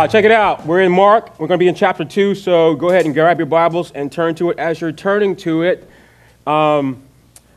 [0.00, 0.64] Uh, check it out.
[0.64, 1.38] We're in Mark.
[1.38, 4.10] We're going to be in chapter 2, so go ahead and grab your Bibles and
[4.10, 4.58] turn to it.
[4.58, 5.86] As you're turning to it,
[6.46, 7.02] um,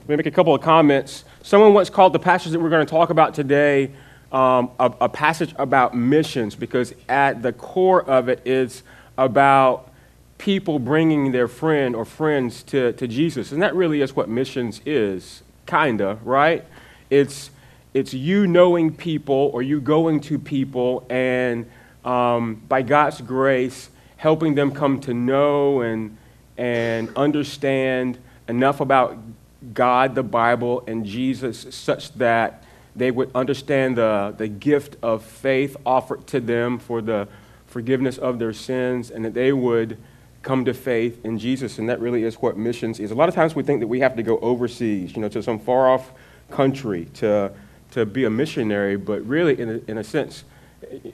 [0.01, 1.23] let me make a couple of comments.
[1.41, 3.91] Someone once called the passage that we're going to talk about today
[4.33, 8.83] um, a, a passage about missions because at the core of it is
[9.17, 9.89] about
[10.37, 13.53] people bringing their friend or friends to, to Jesus.
[13.53, 16.65] And that really is what missions is, kind of, right?
[17.09, 17.51] It's,
[17.93, 21.67] it's you knowing people or you going to people and
[22.05, 26.17] um, by God's grace, helping them come to know and,
[26.57, 29.17] and understand enough about
[29.73, 32.63] God, the Bible, and Jesus such that
[32.95, 37.27] they would understand the, the gift of faith offered to them for the
[37.67, 39.97] forgiveness of their sins and that they would
[40.43, 41.79] come to faith in Jesus.
[41.79, 43.11] And that really is what missions is.
[43.11, 45.41] A lot of times we think that we have to go overseas, you know, to
[45.41, 46.11] some far off
[46.51, 47.51] country to,
[47.91, 50.43] to be a missionary, but really, in a, in a sense,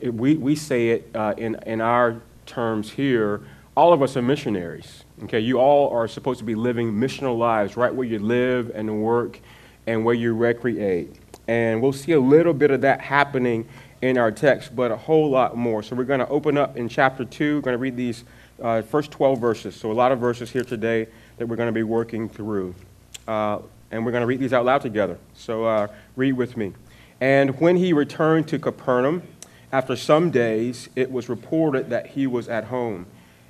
[0.04, 3.42] we, we say it uh, in, in our terms here
[3.80, 5.06] all of us are missionaries.
[5.24, 9.02] Okay, you all are supposed to be living missional lives right where you live and
[9.02, 9.40] work
[9.88, 11.16] and where you recreate.
[11.48, 13.70] And we'll see a little bit of that happening
[14.02, 15.82] in our text, but a whole lot more.
[15.82, 17.56] So we're going to open up in chapter 2.
[17.56, 18.26] We're going to read these
[18.62, 19.76] uh, first 12 verses.
[19.78, 21.08] So a lot of verses here today
[21.38, 22.76] that we're going to be working through.
[23.30, 23.60] Uh,
[23.92, 25.18] and we're going to read these out loud together.
[25.34, 26.74] So uh, read with me.
[27.22, 29.24] And when he returned to Capernaum,
[29.72, 33.06] after some days, it was reported that he was at home,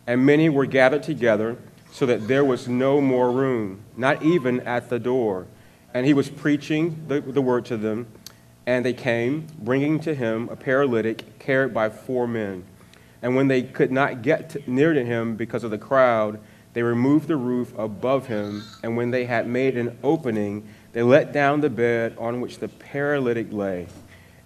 [0.06, 1.58] and many were gathered together,
[1.92, 5.48] so that there was no more room, not even at the door.
[5.94, 8.08] And he was preaching the, the word to them,
[8.66, 12.64] and they came, bringing to him a paralytic carried by four men.
[13.22, 16.40] And when they could not get to, near to him because of the crowd,
[16.74, 21.34] they removed the roof above him, and when they had made an opening, they let
[21.34, 23.88] down the bed on which the paralytic lay.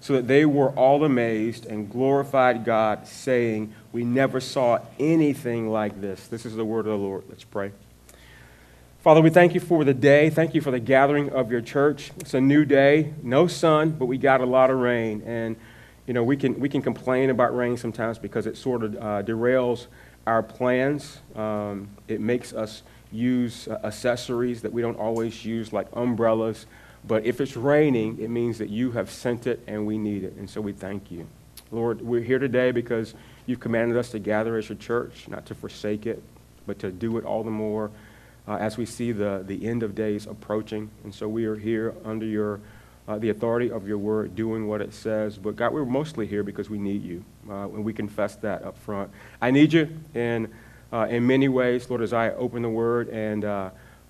[0.00, 6.00] so that they were all amazed and glorified God, saying, We never saw anything like
[6.00, 6.26] this.
[6.26, 7.24] This is the word of the Lord.
[7.28, 7.72] Let's pray.
[9.02, 10.28] Father, we thank you for the day.
[10.28, 12.12] Thank you for the gathering of your church.
[12.18, 13.12] It's a new day.
[13.22, 15.22] No sun, but we got a lot of rain.
[15.24, 15.56] And,
[16.06, 19.22] you know, we can, we can complain about rain sometimes because it sort of uh,
[19.22, 19.86] derails
[20.26, 21.18] our plans.
[21.34, 26.66] Um, it makes us use uh, accessories that we don't always use, like umbrellas
[27.06, 30.34] but if it's raining, it means that you have sent it and we need it.
[30.34, 31.26] And so we thank you.
[31.70, 33.14] Lord, we're here today because
[33.46, 36.22] you've commanded us to gather as your church, not to forsake it,
[36.66, 37.90] but to do it all the more
[38.46, 40.90] uh, as we see the, the end of days approaching.
[41.04, 42.60] And so we are here under your,
[43.06, 45.38] uh, the authority of your word, doing what it says.
[45.38, 47.24] But God, we're mostly here because we need you.
[47.48, 49.10] Uh, and we confess that up front.
[49.40, 50.52] I need you in,
[50.92, 53.44] uh, in many ways, Lord, as I open the word and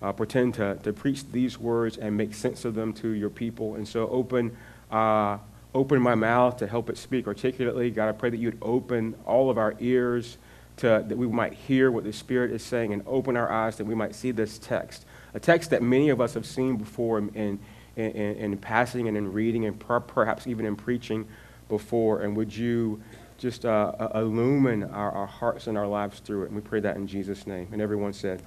[0.02, 3.31] uh, uh, pretend to, to preach these words and make sense of them to your
[3.31, 3.75] people.
[3.75, 4.56] And so open,
[4.91, 5.38] uh,
[5.75, 7.91] open my mouth to help it speak articulately.
[7.91, 10.38] God, I pray that you'd open all of our ears
[10.79, 13.85] to, that we might hear what the Spirit is saying and open our eyes that
[13.85, 15.05] we might see this text.
[15.35, 17.58] A text that many of us have seen before in, in,
[17.97, 21.26] in, in passing and in reading and per, perhaps even in preaching
[21.69, 22.23] before.
[22.23, 23.02] And would you
[23.38, 26.47] just uh, illumine our, our hearts and our lives through it?
[26.47, 27.69] And we pray that in Jesus' name.
[27.73, 28.43] And everyone said,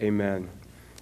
[0.00, 0.48] Amen.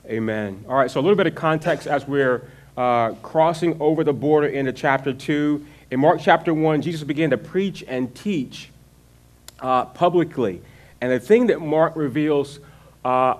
[0.08, 0.64] Amen.
[0.68, 4.46] All right, so a little bit of context as we're uh, crossing over the border
[4.46, 5.66] into chapter 2.
[5.90, 8.70] In Mark chapter 1, Jesus began to preach and teach
[9.58, 10.62] uh, publicly.
[11.00, 12.60] And the thing that Mark reveals,
[13.04, 13.34] uh,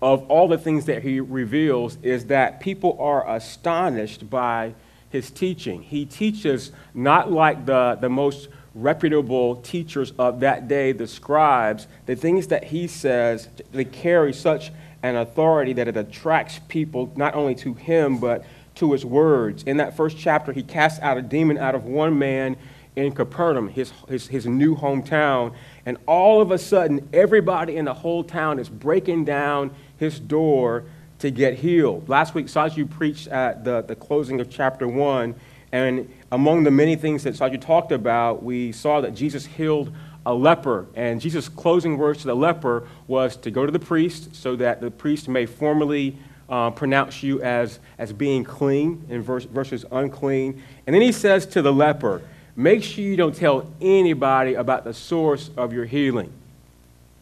[0.00, 4.74] of all the things that he reveals, is that people are astonished by
[5.10, 5.82] his teaching.
[5.82, 11.86] He teaches not like the, the most reputable teachers of that day, the scribes.
[12.06, 14.72] The things that he says, they carry such
[15.02, 18.44] and authority that it attracts people not only to him, but
[18.76, 19.62] to his words.
[19.64, 22.56] In that first chapter, he casts out a demon out of one man
[22.94, 25.54] in Capernaum, his, his, his new hometown.
[25.86, 30.84] And all of a sudden, everybody in the whole town is breaking down his door
[31.18, 32.08] to get healed.
[32.08, 35.34] Last week, Saju preached at the, the closing of chapter 1,
[35.70, 39.92] and among the many things that Saju talked about, we saw that Jesus healed
[40.24, 40.86] a leper.
[40.94, 44.80] And Jesus' closing words to the leper was to go to the priest so that
[44.80, 46.16] the priest may formally
[46.48, 50.62] uh, pronounce you as, as being clean in verse, versus unclean.
[50.86, 52.22] And then he says to the leper,
[52.54, 56.32] make sure you don't tell anybody about the source of your healing.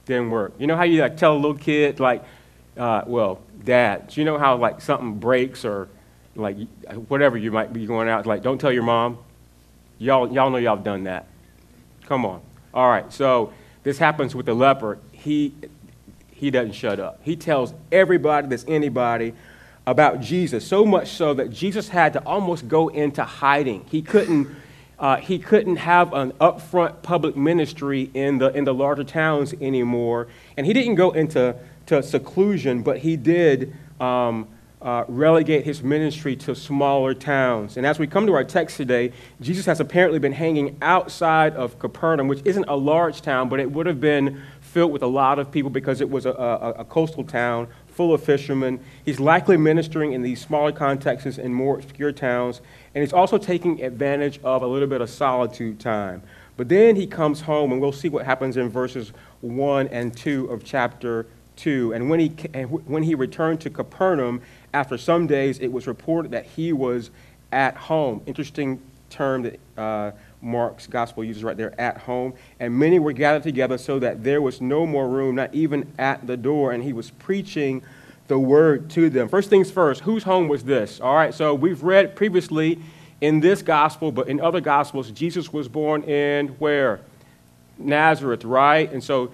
[0.07, 0.53] Didn't work.
[0.59, 2.25] You know how you like tell a little kid, like,
[2.77, 5.89] uh, well, dad, you know how like something breaks or
[6.35, 6.57] like
[7.09, 9.19] whatever you might be going out, like, don't tell your mom.
[9.99, 11.27] Y'all, y'all know y'all have done that.
[12.07, 12.41] Come on.
[12.73, 13.53] All right, so
[13.83, 14.99] this happens with the leper.
[15.13, 15.55] He,
[16.31, 17.21] he doesn't shut up.
[17.23, 19.35] He tells everybody that's anybody
[19.87, 23.85] about Jesus, so much so that Jesus had to almost go into hiding.
[23.91, 24.49] He couldn't,
[24.99, 30.29] uh, he couldn't have an upfront public ministry in the, in the larger towns anymore.
[30.57, 31.57] And he didn't go into
[31.87, 34.47] to seclusion, but he did um,
[34.83, 37.77] uh, relegate his ministry to smaller towns.
[37.77, 41.79] And as we come to our text today, Jesus has apparently been hanging outside of
[41.79, 45.39] Capernaum, which isn't a large town, but it would have been filled with a lot
[45.39, 48.81] of people because it was a, a, a coastal town full of fishermen.
[49.05, 52.63] He's likely ministering in these smaller contexts in more obscure towns,
[52.95, 56.23] and he's also taking advantage of a little bit of solitude time.
[56.57, 59.13] But then he comes home, and we'll see what happens in verses
[59.43, 61.93] 1 and 2 of chapter 2.
[61.93, 64.41] And when he, when he returned to Capernaum,
[64.73, 67.11] after some days, it was reported that he was
[67.53, 68.23] at home.
[68.27, 72.35] Interesting term that uh, Mark's gospel uses right there, at home.
[72.61, 76.27] And many were gathered together so that there was no more room, not even at
[76.27, 76.73] the door.
[76.73, 77.83] And he was preaching
[78.29, 79.29] the word to them.
[79.29, 81.01] First things first, whose home was this?
[81.01, 82.79] All right, so we've read previously
[83.21, 87.01] in this gospel, but in other gospels, Jesus was born in where?
[87.77, 88.91] Nazareth, right?
[88.93, 89.33] And so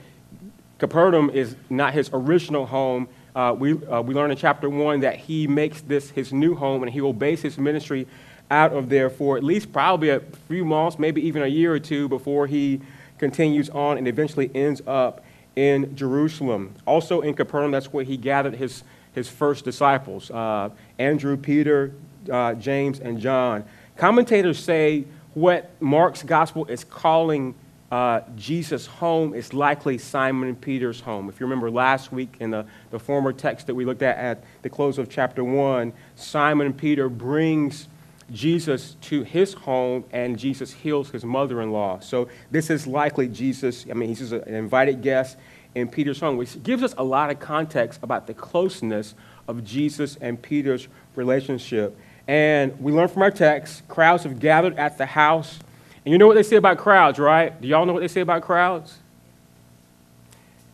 [0.79, 5.17] Capernaum is not his original home uh, we, uh, we learn in chapter 1 that
[5.17, 8.09] he makes this his new home and he will base his ministry
[8.51, 11.79] out of there for at least probably a few months, maybe even a year or
[11.79, 12.81] two before he
[13.19, 15.23] continues on and eventually ends up
[15.55, 16.75] in Jerusalem.
[16.87, 21.93] Also in Capernaum, that's where he gathered his, his first disciples uh, Andrew, Peter,
[22.33, 23.65] uh, James, and John.
[23.99, 25.05] Commentators say
[25.35, 27.55] what Mark's gospel is calling
[27.91, 31.29] uh, Jesus' home is likely Simon Peter's home.
[31.29, 34.45] If you remember last week in the, the former text that we looked at at
[34.63, 37.89] the close of chapter 1, Simon Peter brings
[38.33, 42.01] Jesus to his home and Jesus heals his mother in law.
[42.01, 45.37] So this is likely Jesus, I mean, he's just an invited guest
[45.77, 49.15] in Peter's home, which gives us a lot of context about the closeness
[49.47, 51.97] of Jesus and Peter's relationship.
[52.27, 55.61] And we learn from our text crowds have gathered at the house
[56.07, 57.61] and you know what they say about crowds, right?
[57.61, 58.97] Do y'all know what they say about crowds?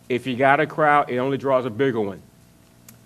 [0.07, 2.21] If you got a crowd, it only draws a bigger one.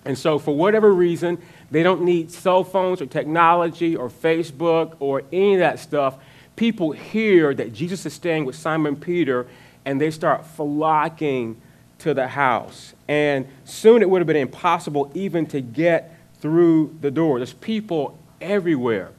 [0.03, 1.37] And so, for whatever reason,
[1.71, 6.17] they don't need cell phones or technology or Facebook or any of that stuff.
[6.57, 9.47] People hear that Jesus is staying with Simon Peter
[9.85, 11.61] and they start flocking
[11.99, 12.93] to the house.
[13.07, 17.39] And soon it would have been impossible even to get through the door.
[17.39, 19.11] There's people everywhere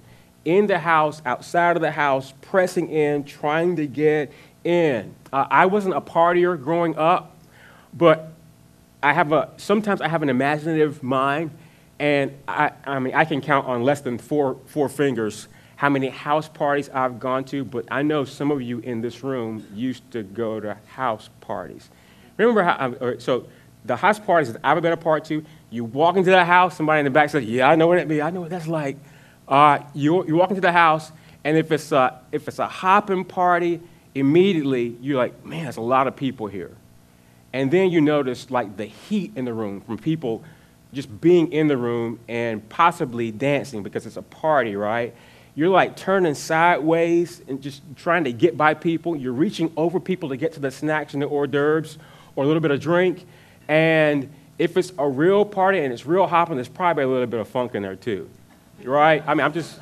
[0.49, 4.33] in the house, outside of the house, pressing in, trying to get
[4.64, 5.14] in.
[5.31, 7.37] Uh, I wasn't a partier growing up,
[7.93, 8.33] but
[9.02, 11.50] I have a, sometimes I have an imaginative mind,
[11.99, 16.09] and I, I mean, I can count on less than four, four fingers how many
[16.09, 20.11] house parties I've gone to, but I know some of you in this room used
[20.12, 21.90] to go to house parties.
[22.38, 23.47] Remember how, uh, so
[23.85, 27.00] the house parties that I've been a part to, you walk into the house, somebody
[27.00, 28.23] in the back says, yeah, I know what it be.
[28.23, 28.97] I know what that's like.
[29.49, 31.11] Uh, you, you walk into the house,
[31.43, 33.81] and if it's, a, if it's a hopping party,
[34.14, 36.76] immediately you're like, man, there's a lot of people here.
[37.52, 40.45] And then you notice like the heat in the room from people
[40.93, 45.14] just being in the room and possibly dancing because it's a party, right?
[45.55, 49.17] You're like turning sideways and just trying to get by people.
[49.17, 51.99] You're reaching over people to get to the snacks and the hors d'oeuvres
[52.37, 53.26] or a little bit of drink.
[53.67, 57.40] And if it's a real party and it's real hopping, there's probably a little bit
[57.40, 58.28] of funk in there too
[58.85, 59.23] right?
[59.27, 59.79] I mean, I'm just,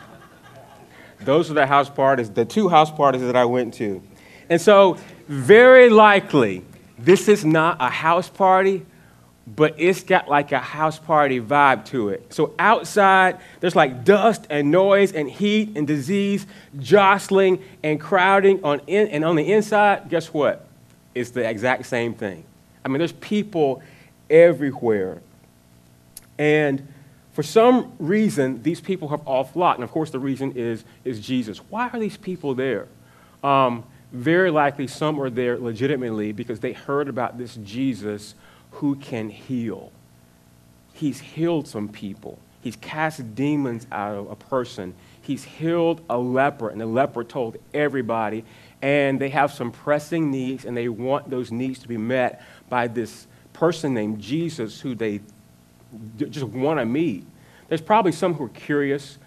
[1.20, 4.02] those are the house parties, the two house parties that I went to.
[4.48, 4.96] And so,
[5.28, 6.64] very likely,
[6.98, 8.86] this is not a house party,
[9.46, 12.32] but it's got like a house party vibe to it.
[12.32, 16.46] So, outside, there's like dust and noise and heat and disease
[16.78, 20.66] jostling and crowding on in, and on the inside, guess what?
[21.14, 22.44] It's the exact same thing.
[22.84, 23.82] I mean, there's people
[24.30, 25.20] everywhere.
[26.38, 26.86] And
[27.36, 29.76] for some reason, these people have all flocked.
[29.76, 31.58] And of course, the reason is, is Jesus.
[31.68, 32.88] Why are these people there?
[33.44, 38.34] Um, very likely, some are there legitimately because they heard about this Jesus
[38.70, 39.92] who can heal.
[40.94, 42.38] he's healed some people.
[42.62, 44.94] He's cast demons out of a person.
[45.20, 48.46] He's healed a leper, and the leper told everybody.
[48.80, 52.88] And they have some pressing needs, and they want those needs to be met by
[52.88, 55.20] this person named Jesus who they
[56.16, 57.26] just want to meet.
[57.68, 59.18] There's probably some who are curious.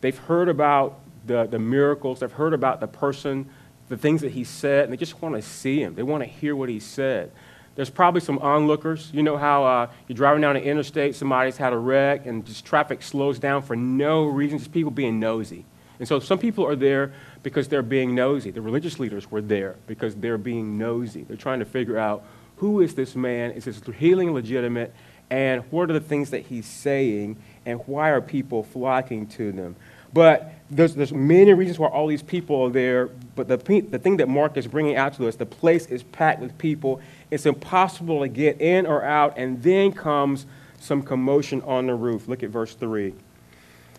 [0.00, 3.48] They've heard about the, the miracles, they've heard about the person,
[3.88, 5.94] the things that he said, and they just want to see him.
[5.94, 7.32] They want to hear what he said.
[7.74, 9.10] There's probably some onlookers.
[9.12, 12.64] You know how uh, you're driving down the interstate, somebody's had a wreck, and just
[12.64, 15.64] traffic slows down for no reason, just people being nosy.
[15.98, 18.50] And so some people are there because they're being nosy.
[18.50, 21.24] The religious leaders were there because they're being nosy.
[21.24, 22.24] They're trying to figure out
[22.56, 23.52] who is this man?
[23.52, 24.94] Is his healing legitimate?
[25.30, 27.36] And what are the things that he's saying?
[27.64, 29.76] And why are people flocking to them?
[30.12, 33.06] But there's, there's many reasons why all these people are there.
[33.34, 36.40] But the, the thing that Mark is bringing out to us, the place is packed
[36.40, 40.46] with people it's impossible to get in or out, and then comes
[40.78, 42.28] some commotion on the roof.
[42.28, 43.14] Look at verse 3.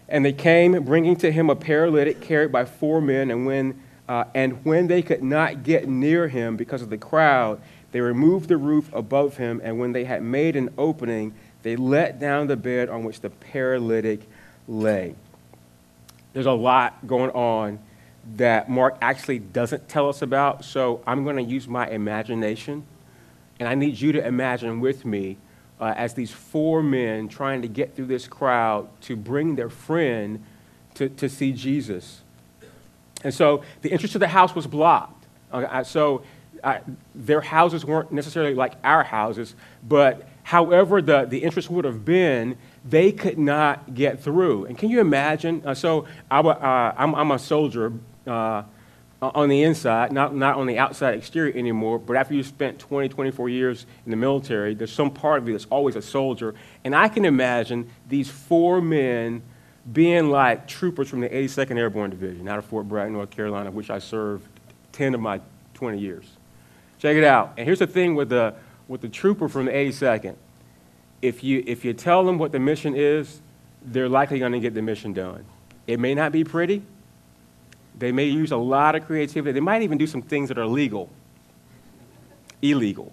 [0.08, 4.24] And they came, bringing to him a paralytic carried by four men, and when, uh,
[4.34, 7.60] and when they could not get near him because of the crowd,
[7.92, 12.20] they removed the roof above him, and when they had made an opening, they let
[12.20, 14.22] down the bed on which the paralytic
[14.68, 15.16] lay.
[16.34, 17.80] There's a lot going on
[18.36, 22.86] that Mark actually doesn't tell us about, so I'm going to use my imagination
[23.60, 25.38] and I need you to imagine with me
[25.80, 30.44] uh, as these four men trying to get through this crowd to bring their friend
[30.96, 32.22] to, to see Jesus.
[33.24, 35.26] And so the entrance to the house was blocked.
[35.52, 36.24] Uh, so
[37.16, 39.56] their houses weren't necessarily like our houses,
[39.88, 44.66] but however the, the entrance would have been, they could not get through.
[44.66, 45.62] And can you imagine?
[45.66, 46.40] Uh, so I,
[46.98, 47.92] am uh, a soldier
[48.26, 48.64] uh,
[49.22, 53.10] on the inside, not, not on the outside exterior anymore, but after you've spent 20,
[53.10, 56.54] 24 years in the military, there's some part of you that's always a soldier.
[56.84, 59.42] And I can imagine these four men
[59.92, 63.90] being like troopers from the 82nd Airborne Division out of Fort Bragg, North Carolina, which
[63.90, 64.48] I served
[64.92, 65.42] 10 of my
[65.74, 66.37] 20 years.
[67.00, 67.54] Check it out.
[67.58, 68.54] And here's the thing with the,
[68.88, 70.36] with the trooper from the 82nd.
[71.22, 73.42] If you, if you tell them what the mission is,
[73.84, 75.46] they're likely going to get the mission done.
[75.86, 76.84] It may not be pretty,
[77.98, 79.54] they may use a lot of creativity.
[79.54, 81.10] They might even do some things that are legal,
[82.62, 83.12] illegal.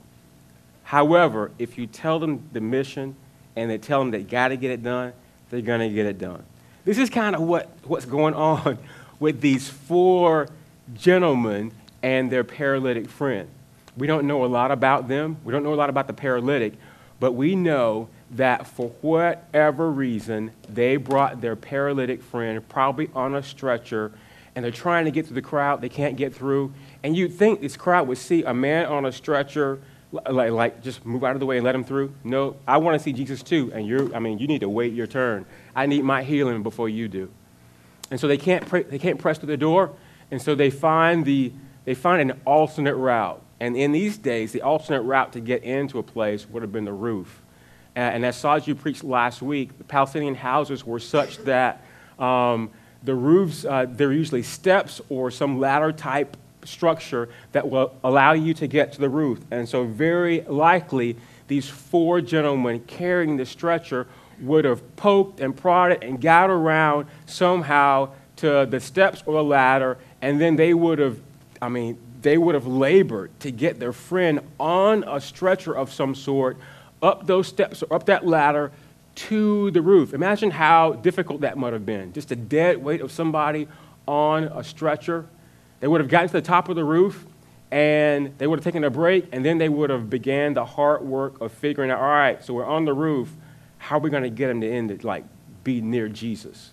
[0.82, 3.16] However, if you tell them the mission
[3.56, 5.12] and they tell them they got to get it done,
[5.48, 6.42] they're going to get it done.
[6.84, 8.78] This is kind of what, what's going on
[9.18, 10.48] with these four
[10.94, 11.72] gentlemen
[12.02, 13.48] and their paralytic friend.
[13.96, 15.36] We don't know a lot about them.
[15.44, 16.74] We don't know a lot about the paralytic,
[17.20, 23.42] but we know that for whatever reason, they brought their paralytic friend, probably on a
[23.42, 24.12] stretcher,
[24.56, 25.80] and they're trying to get through the crowd.
[25.80, 26.72] They can't get through.
[27.02, 29.80] And you'd think this crowd would see a man on a stretcher,
[30.12, 32.12] like, like just move out of the way and let him through.
[32.24, 33.72] No, I want to see Jesus too.
[33.74, 35.46] And you're, I mean, you need to wait your turn.
[35.74, 37.30] I need my healing before you do.
[38.10, 39.92] And so they can't, they can't press through the door.
[40.30, 41.52] And so they find, the,
[41.84, 43.42] they find an alternate route.
[43.64, 46.84] And in these days, the alternate route to get into a place would have been
[46.84, 47.40] the roof.
[47.96, 51.82] And, as Saju preached last week, the Palestinian houses were such that
[52.18, 52.68] um,
[53.04, 58.52] the roofs, uh, they're usually steps or some ladder type structure that will allow you
[58.52, 59.40] to get to the roof.
[59.50, 61.16] And so, very likely,
[61.48, 64.06] these four gentlemen carrying the stretcher
[64.42, 69.96] would have poked and prodded and got around somehow to the steps or the ladder,
[70.20, 71.18] and then they would have,
[71.62, 76.14] I mean, they would have labored to get their friend on a stretcher of some
[76.14, 76.56] sort
[77.02, 78.72] up those steps or up that ladder
[79.14, 80.14] to the roof.
[80.14, 82.14] Imagine how difficult that might have been.
[82.14, 83.68] Just a dead weight of somebody
[84.08, 85.26] on a stretcher.
[85.80, 87.26] They would have gotten to the top of the roof
[87.70, 91.02] and they would have taken a break and then they would have began the hard
[91.02, 93.34] work of figuring out, all right, so we're on the roof.
[93.76, 95.24] How are we going to get them to end it, like
[95.62, 96.72] be near Jesus?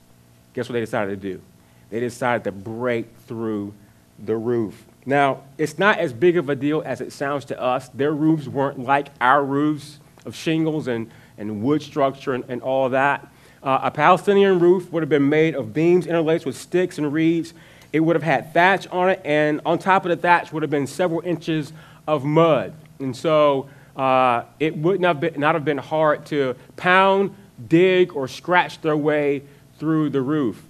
[0.53, 1.41] Guess what they decided to do?
[1.89, 3.73] They decided to break through
[4.17, 4.85] the roof.
[5.05, 7.89] Now, it's not as big of a deal as it sounds to us.
[7.89, 11.09] Their roofs weren't like our roofs of shingles and
[11.41, 13.27] and wood structure and, and all that.
[13.63, 17.53] Uh, a Palestinian roof would have been made of beams interlaced with sticks and reeds.
[17.91, 20.69] It would have had thatch on it, and on top of the thatch would have
[20.69, 21.73] been several inches
[22.07, 22.73] of mud.
[22.99, 27.35] And so uh, it would not, be, not have been hard to pound,
[27.67, 29.43] dig, or scratch their way
[29.77, 30.63] through the roof.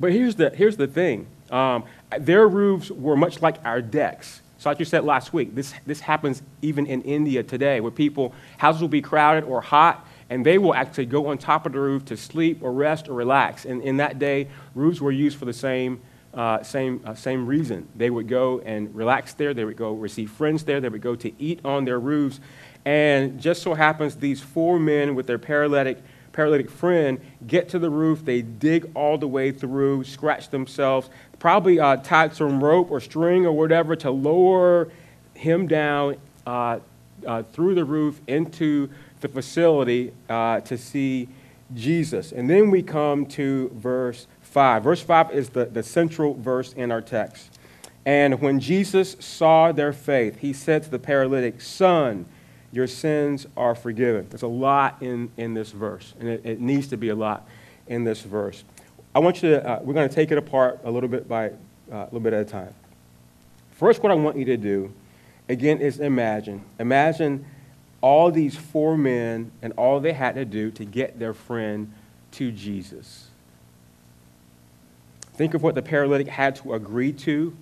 [0.00, 1.84] But here's the, here's the thing um,
[2.18, 4.40] their roofs were much like our decks.
[4.58, 8.32] So, like you said last week, this, this happens even in India today, where people,
[8.58, 11.80] houses will be crowded or hot, and they will actually go on top of the
[11.80, 13.64] roof to sleep or rest or relax.
[13.64, 16.00] And in that day, roofs were used for the same,
[16.32, 17.88] uh, same, uh, same reason.
[17.96, 21.16] They would go and relax there, they would go receive friends there, they would go
[21.16, 22.38] to eat on their roofs.
[22.84, 26.02] And just so happens these four men with their paralytic,
[26.32, 28.24] paralytic friend get to the roof.
[28.24, 33.46] They dig all the way through, scratch themselves, probably uh, tied some rope or string
[33.46, 34.90] or whatever to lower
[35.34, 36.78] him down uh,
[37.26, 38.88] uh, through the roof into
[39.20, 41.28] the facility uh, to see
[41.74, 42.32] Jesus.
[42.32, 44.82] And then we come to verse 5.
[44.82, 47.58] Verse 5 is the, the central verse in our text.
[48.04, 52.26] And when Jesus saw their faith, he said to the paralytic, Son,
[52.72, 54.26] your sins are forgiven.
[54.30, 57.46] There's a lot in, in this verse, and it, it needs to be a lot
[57.86, 58.64] in this verse.
[59.14, 61.48] I want you to, uh, we're going to take it apart a little bit by
[61.50, 61.50] uh,
[61.90, 62.72] a little bit at a time.
[63.72, 64.92] First, what I want you to do,
[65.48, 66.64] again, is imagine.
[66.78, 67.44] Imagine
[68.00, 71.92] all these four men and all they had to do to get their friend
[72.32, 73.28] to Jesus.
[75.34, 77.54] Think of what the paralytic had to agree to.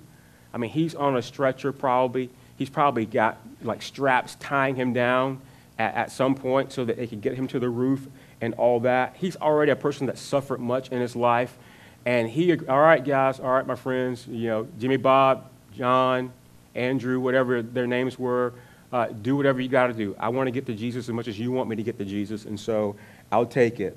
[0.53, 2.31] I mean, he's on a stretcher probably.
[2.61, 5.41] He's probably got like straps tying him down
[5.79, 8.07] at, at some point so that they could get him to the roof
[8.43, 9.17] and all that.
[9.17, 11.57] He's already a person that suffered much in his life.
[12.05, 16.35] And he, all right, guys, all right, my friends, you know, Jimmy Bob, John,
[16.75, 18.53] Andrew, whatever their names were,
[18.93, 20.15] uh, do whatever you got to do.
[20.21, 22.05] I want to get to Jesus as much as you want me to get to
[22.05, 22.95] Jesus, and so
[23.33, 23.97] I'll take it.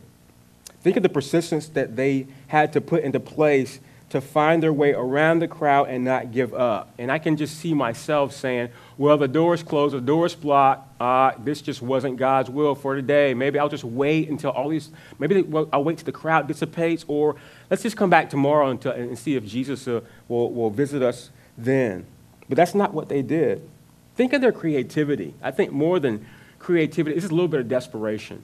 [0.83, 3.81] Think of the persistence that they had to put into place
[4.13, 6.93] to find their way around the crowd and not give up.
[6.99, 11.01] And I can just see myself saying, well, the door's closed, the door's blocked.
[11.01, 13.33] Uh, this just wasn't God's will for today.
[13.33, 17.03] Maybe I'll just wait until all these, maybe well, I'll wait till the crowd dissipates,
[17.07, 17.37] or
[17.71, 21.31] let's just come back tomorrow until, and see if Jesus uh, will, will visit us
[21.57, 22.05] then.
[22.47, 23.67] But that's not what they did.
[24.15, 25.33] Think of their creativity.
[25.41, 26.23] I think more than
[26.59, 28.43] creativity, this is a little bit of desperation.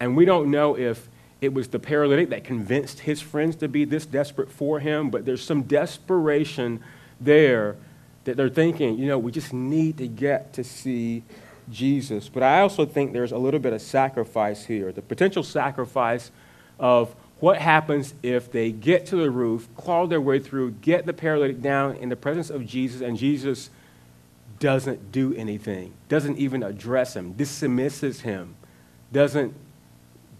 [0.00, 1.06] And we don't know if
[1.40, 5.24] it was the paralytic that convinced his friends to be this desperate for him, but
[5.24, 6.82] there's some desperation
[7.20, 7.76] there
[8.24, 11.22] that they're thinking, you know, we just need to get to see
[11.70, 12.28] Jesus.
[12.28, 16.30] But I also think there's a little bit of sacrifice here the potential sacrifice
[16.78, 21.12] of what happens if they get to the roof, claw their way through, get the
[21.12, 23.68] paralytic down in the presence of Jesus, and Jesus
[24.58, 28.54] doesn't do anything, doesn't even address him, dismisses him,
[29.12, 29.54] doesn't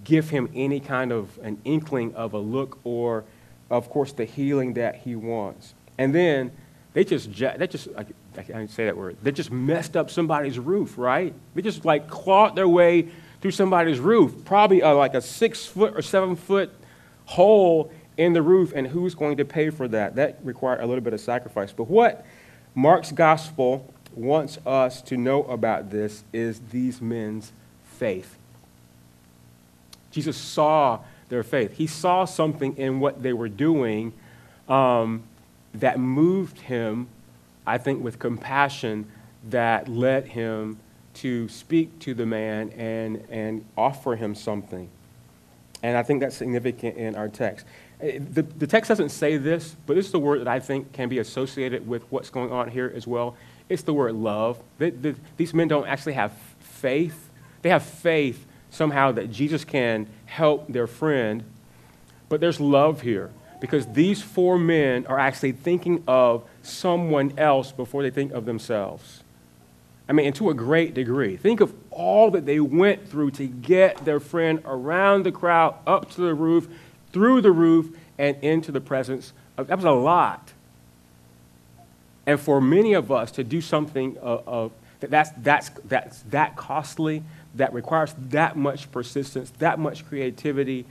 [0.07, 3.25] give him any kind of an inkling of a look or,
[3.71, 5.75] of course, the healing that he wants.
[5.99, 6.53] And then
[6.93, 8.07] they just, they just, I,
[8.39, 11.35] I can't say that word, they just messed up somebody's roof, right?
[11.55, 13.09] They just like clawed their way
[13.41, 16.73] through somebody's roof, probably like a six foot or seven foot
[17.25, 20.15] hole in the roof, and who's going to pay for that?
[20.15, 21.73] That required a little bit of sacrifice.
[21.73, 22.25] But what
[22.75, 27.53] Mark's gospel wants us to know about this is these men's
[27.85, 28.39] faith.
[30.17, 31.73] Jesus saw their faith.
[31.77, 34.15] He saw something in what they were doing
[34.67, 35.25] um,
[35.75, 37.09] that moved him,
[37.67, 39.13] I think, with compassion
[39.51, 40.79] that led him
[41.17, 44.89] to speak to the man and, and offer him something.
[45.83, 47.67] And I think that's significant in our text.
[48.01, 50.95] Eh, the, the text doesn't say this, but this is the word that I think
[50.95, 53.37] can be associated with what's going on here as well.
[53.69, 54.63] It's the word love.
[54.79, 57.29] The, the, these men don't actually have faith,
[57.61, 61.43] they have faith somehow that Jesus can help their friend.
[62.29, 68.03] But there's love here because these four men are actually thinking of someone else before
[68.03, 69.23] they think of themselves.
[70.09, 71.37] I mean, and to a great degree.
[71.37, 76.11] Think of all that they went through to get their friend around the crowd, up
[76.13, 76.69] to the roof,
[77.13, 79.67] through the roof, and into the presence of.
[79.67, 80.53] That was a lot.
[82.25, 86.23] And for many of us to do something uh, uh, of, of that's, that's, that's
[86.23, 87.23] that costly,
[87.57, 90.85] that requires that much persistence, that much creativity,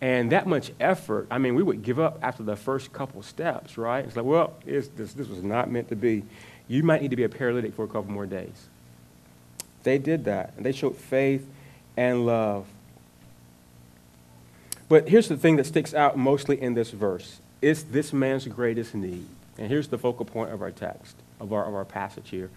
[0.00, 1.26] and that much effort.
[1.30, 4.04] I mean, we would give up after the first couple steps, right?
[4.04, 6.24] It's like, well, it's, this, this was not meant to be.
[6.68, 8.68] You might need to be a paralytic for a couple more days.
[9.82, 11.46] They did that, and they showed faith
[11.96, 12.66] and love.
[14.88, 18.94] But here's the thing that sticks out mostly in this verse it's this man's greatest
[18.94, 19.26] need.
[19.58, 22.50] And here's the focal point of our text, of our, of our passage here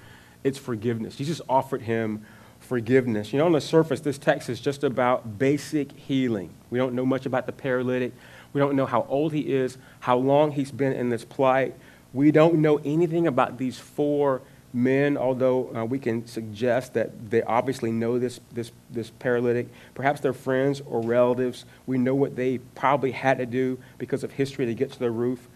[0.46, 1.16] it's forgiveness.
[1.16, 2.24] Jesus offered him
[2.66, 3.32] forgiveness.
[3.32, 6.50] You know, on the surface, this text is just about basic healing.
[6.70, 8.14] We don't know much about the paralytic.
[8.54, 11.76] We don't know how old he is, how long he's been in this plight.
[12.14, 14.42] We don't know anything about these four
[14.74, 19.68] men, although uh, we can suggest that they obviously know this, this, this paralytic.
[19.94, 21.66] Perhaps they're friends or relatives.
[21.86, 25.12] We know what they probably had to do because of history to get to the
[25.12, 25.48] roof.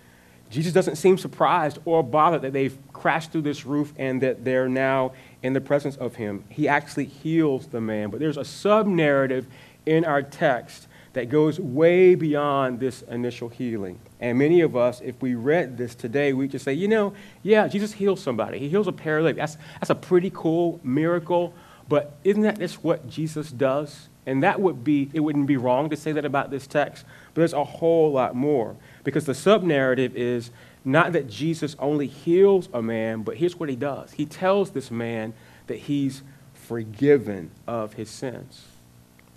[0.49, 4.69] Jesus doesn't seem surprised or bothered that they've crashed through this roof and that they're
[4.69, 6.43] now in the presence of him.
[6.49, 8.09] He actually heals the man.
[8.09, 9.45] But there's a sub narrative
[9.85, 13.99] in our text that goes way beyond this initial healing.
[14.19, 17.67] And many of us, if we read this today, we just say, you know, yeah,
[17.67, 18.59] Jesus heals somebody.
[18.59, 19.38] He heals a paralytic.
[19.38, 21.53] That's, that's a pretty cool miracle.
[21.88, 24.09] But isn't that just what Jesus does?
[24.25, 27.41] And that would be, it wouldn't be wrong to say that about this text, but
[27.41, 28.75] there's a whole lot more.
[29.09, 30.51] Because the sub narrative is
[30.85, 34.91] not that Jesus only heals a man, but here's what he does he tells this
[34.91, 35.33] man
[35.65, 36.21] that he's
[36.53, 38.67] forgiven of his sins.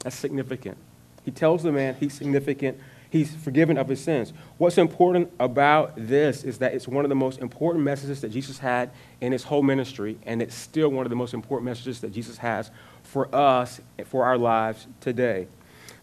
[0.01, 0.77] That's significant.
[1.25, 4.35] He tells the man he's significant, he's forgiven of his sins.
[4.59, 8.59] What's important about this is that it's one of the most important messages that Jesus
[8.59, 8.91] had
[9.23, 12.37] in his whole ministry, and it's still one of the most important messages that Jesus
[12.37, 12.71] has
[13.05, 15.47] for us, for our lives today.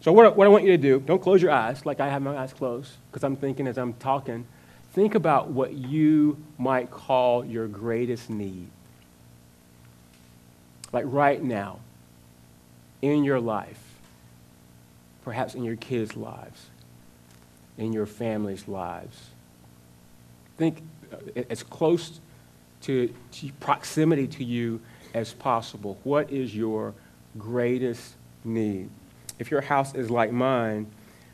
[0.00, 2.22] So, what, what I want you to do, don't close your eyes like I have
[2.22, 4.46] my eyes closed, because I'm thinking as I'm talking.
[4.92, 8.68] Think about what you might call your greatest need.
[10.92, 11.80] Like right now,
[13.02, 13.80] in your life,
[15.22, 16.66] perhaps in your kids' lives,
[17.78, 19.28] in your family's lives.
[20.56, 20.82] Think
[21.12, 22.20] uh, as close
[22.82, 24.80] to, to proximity to you
[25.14, 25.98] as possible.
[26.04, 26.94] What is your
[27.38, 28.90] greatest need?
[29.40, 30.86] If your house is like mine,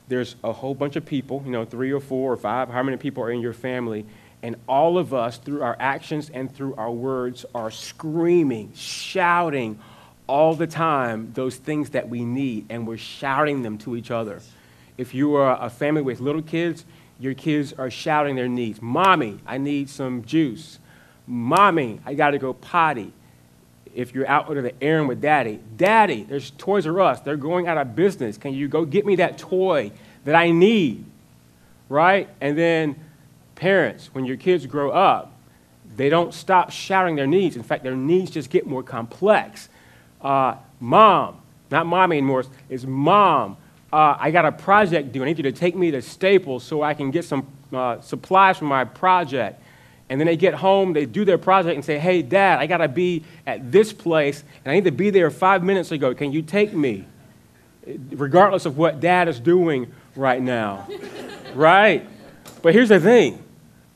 [0.09, 2.97] there's a whole bunch of people, you know, three or four or five, how many
[2.97, 4.07] people are in your family,
[4.43, 9.81] and all of us, through our actions and through our words, are screaming, shouting
[10.29, 14.41] all the time those things that we need, and we're shouting them to each other.
[14.97, 16.85] If you are a family with little kids,
[17.19, 18.81] your kids are shouting their needs.
[18.81, 20.79] Mommy, I need some juice.
[21.27, 23.13] Mommy, I got to go potty.
[23.97, 27.21] If you're out on the errand with daddy, daddy, there's Toys R Us.
[27.21, 28.37] They're going out of business.
[28.37, 29.91] Can you go get me that toy
[30.25, 31.05] that I need?
[31.89, 32.29] Right?
[32.41, 32.97] And then
[33.55, 35.33] parents, when your kids grow up,
[35.97, 37.57] they don't stop shouting their needs.
[37.57, 39.71] In fact, their needs just get more complex.
[40.21, 43.57] Uh, mom, not mommy anymore, it's mom.
[43.91, 45.23] Uh, I got a project due.
[45.23, 48.59] I need you to take me to Staples so I can get some uh, supplies
[48.59, 49.63] for my project.
[50.09, 52.79] And then they get home, they do their project and say, Hey, dad, I got
[52.79, 56.15] to be at this place and I need to be there five minutes ago.
[56.15, 57.07] Can you take me?
[58.11, 60.89] Regardless of what dad is doing right now.
[61.55, 62.07] right?
[62.63, 63.43] But here's the thing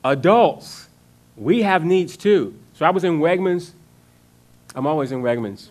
[0.05, 0.89] adults,
[1.37, 2.55] we have needs too.
[2.75, 3.73] So I was in Wegmans.
[4.75, 5.69] I'm always in Wegmans.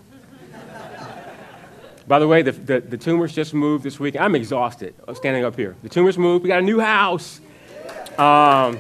[2.07, 4.15] By the way, the, the, the, tumors just moved this week.
[4.19, 5.75] I'm exhausted standing up here.
[5.83, 6.43] The tumors moved.
[6.43, 7.39] We got a new house.
[8.17, 8.77] Um,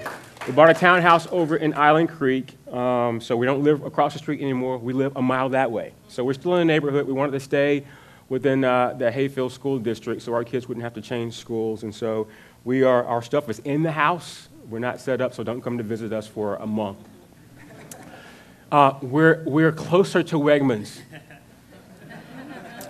[0.49, 4.19] we bought a townhouse over in Island Creek, um, so we don't live across the
[4.19, 4.79] street anymore.
[4.79, 5.93] We live a mile that way.
[6.07, 7.05] So we're still in the neighborhood.
[7.05, 7.85] We wanted to stay
[8.29, 11.83] within uh, the Hayfield School District so our kids wouldn't have to change schools.
[11.83, 12.29] And so
[12.63, 14.49] we are, our stuff is in the house.
[14.67, 16.97] We're not set up, so don't come to visit us for a month.
[18.71, 20.99] Uh, we're, we're closer to Wegmans.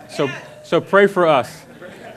[0.07, 0.29] So,
[0.63, 1.65] so pray for us.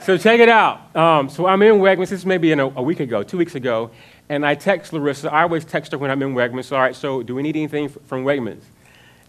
[0.03, 0.93] So check it out.
[0.95, 2.09] Um, so I'm in Wegmans.
[2.09, 3.91] This may be in a, a, week ago, two weeks ago,
[4.33, 5.31] and I text Larissa.
[5.31, 6.71] I always text her when I'm in Wegmans.
[6.71, 8.63] All right, so do we need anything from Wegmans?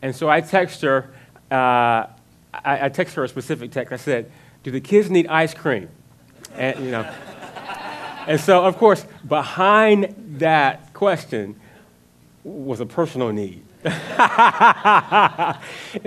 [0.00, 1.12] And so I text her.
[1.50, 2.06] Uh,
[2.54, 3.92] I, I text her a specific text.
[3.92, 5.90] I said, "Do the kids need ice cream?"
[6.54, 7.02] And you know.
[8.26, 11.56] and so, of course, behind that question
[12.42, 13.62] was a personal need.
[13.84, 13.98] and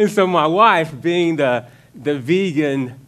[0.10, 3.00] so my wife, being the the vegan,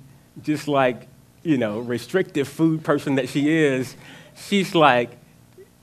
[0.43, 1.08] just like,
[1.41, 3.95] you know, restrictive food person that she is,
[4.36, 5.19] she's like,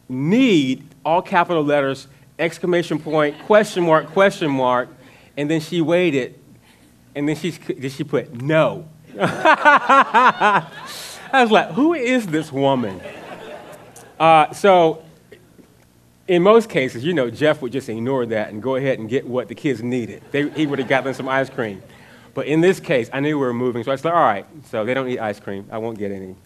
[0.08, 4.88] need, all capital letters, exclamation point, question mark, question mark,
[5.36, 6.38] and then she waited,
[7.14, 8.88] and then she, then she put no.
[9.18, 10.62] I
[11.32, 13.00] was like, who is this woman?
[14.18, 15.02] Uh, so,
[16.28, 19.26] in most cases, you know, Jeff would just ignore that and go ahead and get
[19.26, 20.22] what the kids needed.
[20.30, 21.82] They, he would have gotten some ice cream.
[22.34, 24.84] But in this case, I knew we were moving, so I said, all right, so
[24.84, 25.66] they don't eat ice cream.
[25.70, 26.36] I won't get any.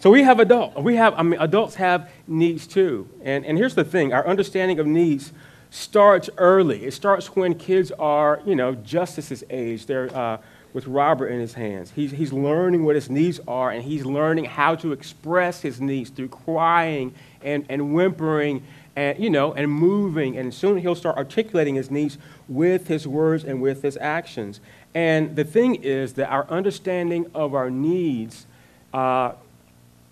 [0.00, 0.76] So we have adults.
[0.78, 3.06] We have, I mean, adults have needs too.
[3.22, 5.30] And, and here's the thing our understanding of needs
[5.68, 6.86] starts early.
[6.86, 9.84] It starts when kids are, you know, Justice's age.
[9.84, 10.38] They're uh,
[10.72, 11.92] with Robert in his hands.
[11.94, 16.08] He's, he's learning what his needs are, and he's learning how to express his needs
[16.08, 18.62] through crying and, and whimpering
[18.96, 20.38] and, you know, and moving.
[20.38, 22.16] And soon he'll start articulating his needs
[22.48, 24.60] with his words and with his actions.
[24.94, 28.46] And the thing is that our understanding of our needs,
[28.94, 29.32] uh,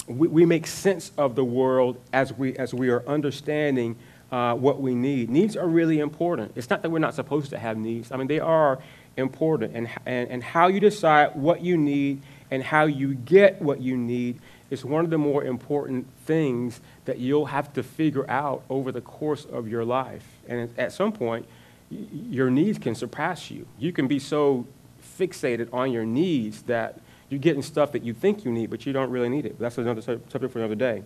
[0.09, 3.97] we, we, make sense of the world as we, as we are understanding
[4.33, 5.31] uh, what we need.
[5.31, 6.53] Needs are really important.
[6.55, 8.79] It's not that we're not supposed to have needs, I mean, they are
[9.17, 9.77] important.
[9.77, 13.97] And, and, and how you decide what you need and how you get what you
[13.97, 14.39] need
[14.71, 19.01] is one of the more important things that you'll have to figure out over the
[19.01, 20.25] course of your life.
[20.47, 21.47] And at some point,
[21.91, 23.67] your needs can surpass you.
[23.79, 24.67] You can be so
[25.19, 28.93] fixated on your needs that you're getting stuff that you think you need, but you
[28.93, 29.59] don't really need it.
[29.59, 31.03] That's another subject for another day.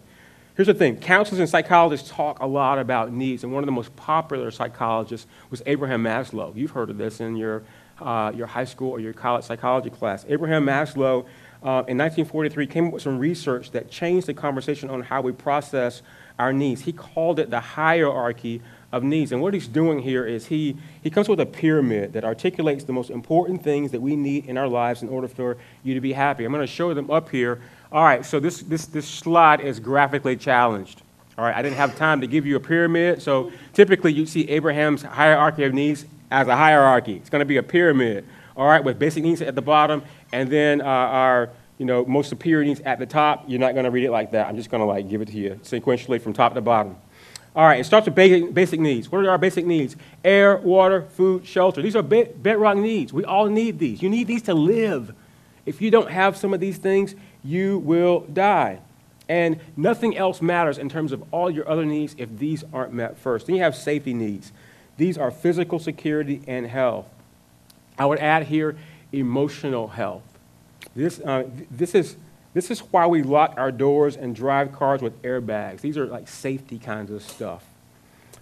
[0.55, 3.73] Here's the thing counselors and psychologists talk a lot about needs, and one of the
[3.73, 6.55] most popular psychologists was Abraham Maslow.
[6.55, 7.63] You've heard of this in your
[8.01, 10.27] uh, your high school or your college psychology class.
[10.29, 11.25] Abraham Maslow
[11.63, 15.33] uh, in 1943 came up with some research that changed the conversation on how we
[15.33, 16.03] process
[16.39, 16.83] our needs.
[16.83, 18.61] He called it the hierarchy
[18.93, 19.33] of needs.
[19.33, 22.93] And what he's doing here is he, he comes with a pyramid that articulates the
[22.93, 26.13] most important things that we need in our lives in order for you to be
[26.13, 26.45] happy.
[26.45, 27.61] I'm going to show them up here.
[27.91, 31.03] All right, so this, this, this slide is graphically challenged.
[31.39, 33.23] All right, I didn't have time to give you a pyramid.
[33.23, 37.17] So typically you see Abraham's hierarchy of needs as a hierarchy.
[37.17, 38.27] It's going to be a pyramid,
[38.57, 40.03] all right, with basic needs at the bottom
[40.33, 43.45] and then uh, our you know, most superior needs at the top.
[43.49, 44.47] You're not going to read it like that.
[44.47, 46.97] I'm just going to like give it to you sequentially from top to bottom.
[47.55, 49.13] All right, it starts with basic, basic needs.
[49.13, 49.95] What are our basic needs?
[50.25, 51.83] Air, water, food, shelter.
[51.83, 53.13] These are bedrock needs.
[53.13, 54.03] We all need these.
[54.03, 55.15] You need these to live.
[55.67, 58.81] If you don't have some of these things, you will die.
[59.29, 63.19] And nothing else matters in terms of all your other needs if these aren't met
[63.19, 63.47] first.
[63.47, 64.53] Then you have safety needs.
[64.97, 67.09] These are physical security and health.
[67.99, 68.77] I would add here
[69.13, 70.23] emotional health.
[70.97, 72.17] This, uh, this, is,
[72.55, 75.81] this is why we lock our doors and drive cars with airbags.
[75.81, 77.65] These are like safety kinds of stuff.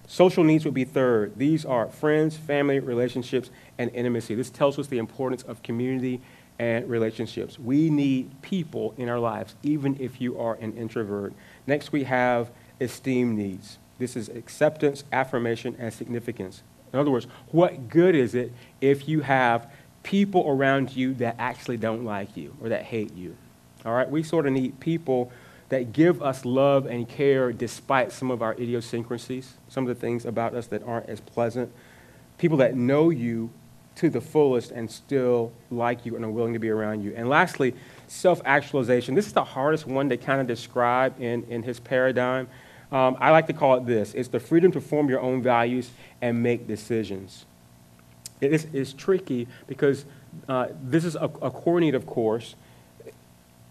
[0.06, 1.34] Social needs would be third.
[1.36, 4.34] These are friends, family, relationships, and intimacy.
[4.34, 6.20] This tells us the importance of community
[6.58, 7.58] and relationships.
[7.58, 11.32] We need people in our lives, even if you are an introvert.
[11.66, 13.78] Next, we have esteem needs.
[13.98, 16.62] This is acceptance, affirmation, and significance.
[16.92, 19.70] In other words, what good is it if you have
[20.02, 23.36] people around you that actually don't like you or that hate you.
[23.84, 24.08] All right?
[24.08, 25.30] We sort of need people
[25.70, 30.26] that give us love and care despite some of our idiosyncrasies, some of the things
[30.26, 31.72] about us that aren't as pleasant.
[32.38, 33.50] People that know you
[33.96, 37.12] to the fullest and still like you and are willing to be around you.
[37.14, 37.74] And lastly,
[38.08, 39.14] self actualization.
[39.14, 42.48] This is the hardest one to kind of describe in, in his paradigm.
[42.90, 45.90] Um, I like to call it this it's the freedom to form your own values
[46.20, 47.44] and make decisions.
[48.40, 50.06] It is, it's tricky because
[50.48, 52.54] uh, this is a, a need, of course.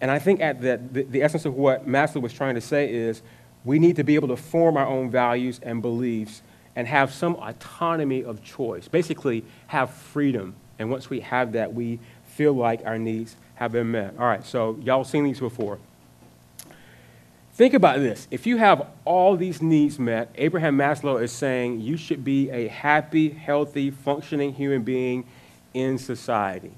[0.01, 2.91] And I think at the, the, the essence of what Maslow was trying to say
[2.91, 3.21] is
[3.65, 6.41] we need to be able to form our own values and beliefs
[6.75, 8.87] and have some autonomy of choice.
[8.87, 10.55] Basically, have freedom.
[10.77, 14.13] And once we have that, we feel like our needs have been met.
[14.17, 15.77] All right, so y'all seen these before.
[17.53, 18.25] Think about this.
[18.31, 22.69] If you have all these needs met, Abraham Maslow is saying you should be a
[22.69, 25.25] happy, healthy, functioning human being
[25.73, 26.71] in society.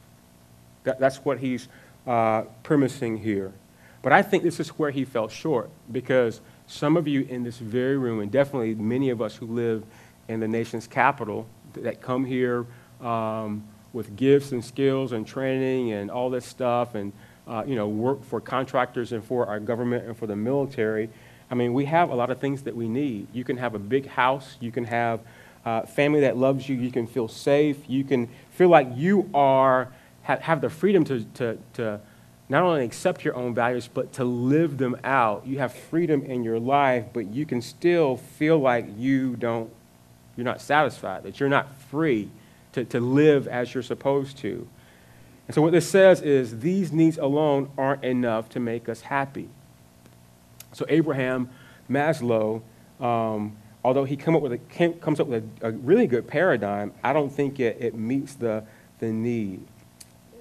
[0.83, 1.67] That, that's what he's
[2.07, 3.53] uh, premising here.
[4.01, 7.57] But I think this is where he fell short because some of you in this
[7.57, 9.83] very room, and definitely many of us who live
[10.27, 12.65] in the nation's capital that come here
[13.01, 17.11] um, with gifts and skills and training and all this stuff and
[17.47, 21.09] uh, you know, work for contractors and for our government and for the military.
[21.49, 23.27] I mean, we have a lot of things that we need.
[23.33, 24.55] You can have a big house.
[24.61, 25.19] You can have
[25.65, 26.75] uh, family that loves you.
[26.77, 27.77] You can feel safe.
[27.87, 29.91] You can feel like you are,
[30.39, 31.99] have, the freedom to, to, to
[32.49, 35.45] not only accept your own values, but to live them out.
[35.45, 39.71] You have freedom in your life, but you can still feel like you don't,
[40.35, 42.29] you're not satisfied, that you're not free
[42.73, 44.67] to, to live as you're supposed to.
[45.47, 49.49] And so, what this says is these needs alone aren't enough to make us happy.
[50.73, 51.49] So, Abraham
[51.89, 52.61] Maslow,
[52.99, 56.93] um, although he come up with a, comes up with a, a, really good paradigm,
[57.03, 58.63] I don't think it, it meets the,
[58.99, 59.65] the need.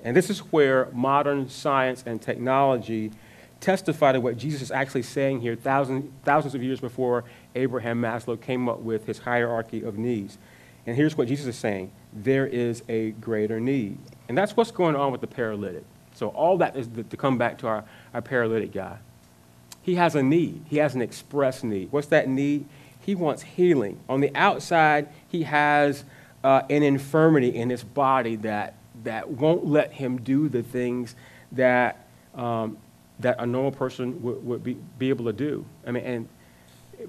[0.04, 3.12] And this is where modern science and technology
[3.60, 8.40] testify to what Jesus is actually saying here thousands, thousands of years before Abraham Maslow
[8.40, 10.38] came up with his hierarchy of needs.
[10.86, 13.98] And here's what Jesus is saying there is a greater need.
[14.28, 15.84] And that's what's going on with the paralytic.
[16.14, 18.98] So, all that is to come back to our, our paralytic guy.
[19.82, 21.92] He has a need, he has an express need.
[21.92, 22.66] What's that need?
[23.00, 24.00] He wants healing.
[24.08, 26.04] On the outside, he has
[26.44, 31.14] uh, an infirmity in his body that, that won't let him do the things
[31.52, 32.78] that, um,
[33.18, 35.64] that a normal person would, would be, be able to do.
[35.86, 36.28] I mean, and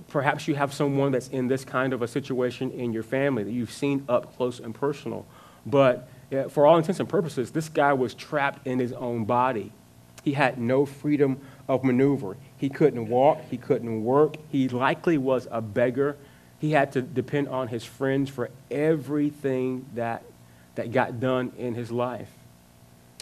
[0.07, 3.51] perhaps you have someone that's in this kind of a situation in your family that
[3.51, 5.25] you've seen up close and personal.
[5.65, 9.71] But yeah, for all intents and purposes, this guy was trapped in his own body.
[10.23, 12.37] He had no freedom of maneuver.
[12.57, 14.35] He couldn't walk, he couldn't work.
[14.49, 16.15] He likely was a beggar.
[16.59, 20.23] He had to depend on his friends for everything that,
[20.81, 22.31] that got done in his life.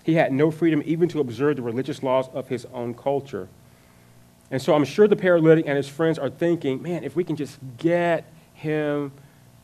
[0.06, 3.50] He had no freedom even to observe the religious laws of his own culture.
[4.50, 7.36] And so I'm sure the paralytic and his friends are thinking, man, if we can
[7.36, 9.12] just get him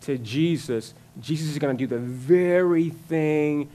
[0.02, 3.70] to Jesus, Jesus is going to do the very thing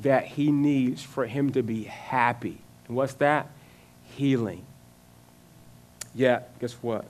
[0.00, 2.58] that he needs for him to be happy.
[2.88, 3.50] And what's that?
[4.16, 4.64] Healing.
[6.14, 7.04] Yeah, guess what?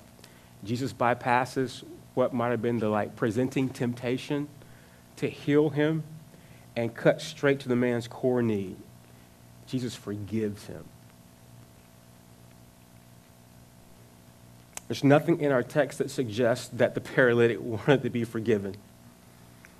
[0.65, 4.49] Jesus bypasses what might have been the like presenting temptation
[5.17, 6.03] to heal him.
[6.77, 8.77] And cut straight to the man's core need.
[9.67, 10.85] Jesus forgives him.
[14.89, 18.77] There's nothing in our text that suggests that the paralytic wanted to be forgiven.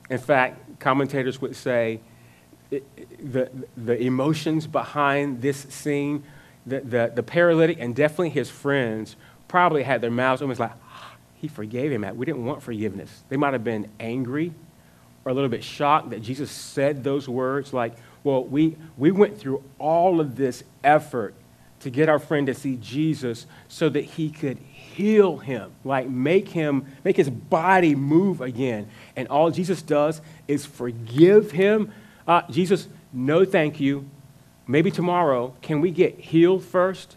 [0.09, 2.01] In fact, commentators would say
[2.71, 6.25] the, the emotions behind this scene,
[6.65, 11.15] the, the, the paralytic and definitely his friends probably had their mouths almost like, ah,
[11.37, 12.05] he forgave him.
[12.17, 13.23] We didn't want forgiveness.
[13.29, 14.53] They might have been angry
[15.27, 19.39] or a little bit shocked that Jesus said those words like, well, we, we went
[19.39, 21.35] through all of this effort
[21.81, 26.49] to get our friend to see Jesus so that he could heal him, like make
[26.49, 28.89] him, make his body move again.
[29.17, 31.93] And all Jesus does is forgive him.
[32.27, 34.09] Uh, Jesus, no thank you.
[34.69, 37.17] Maybe tomorrow, can we get healed first?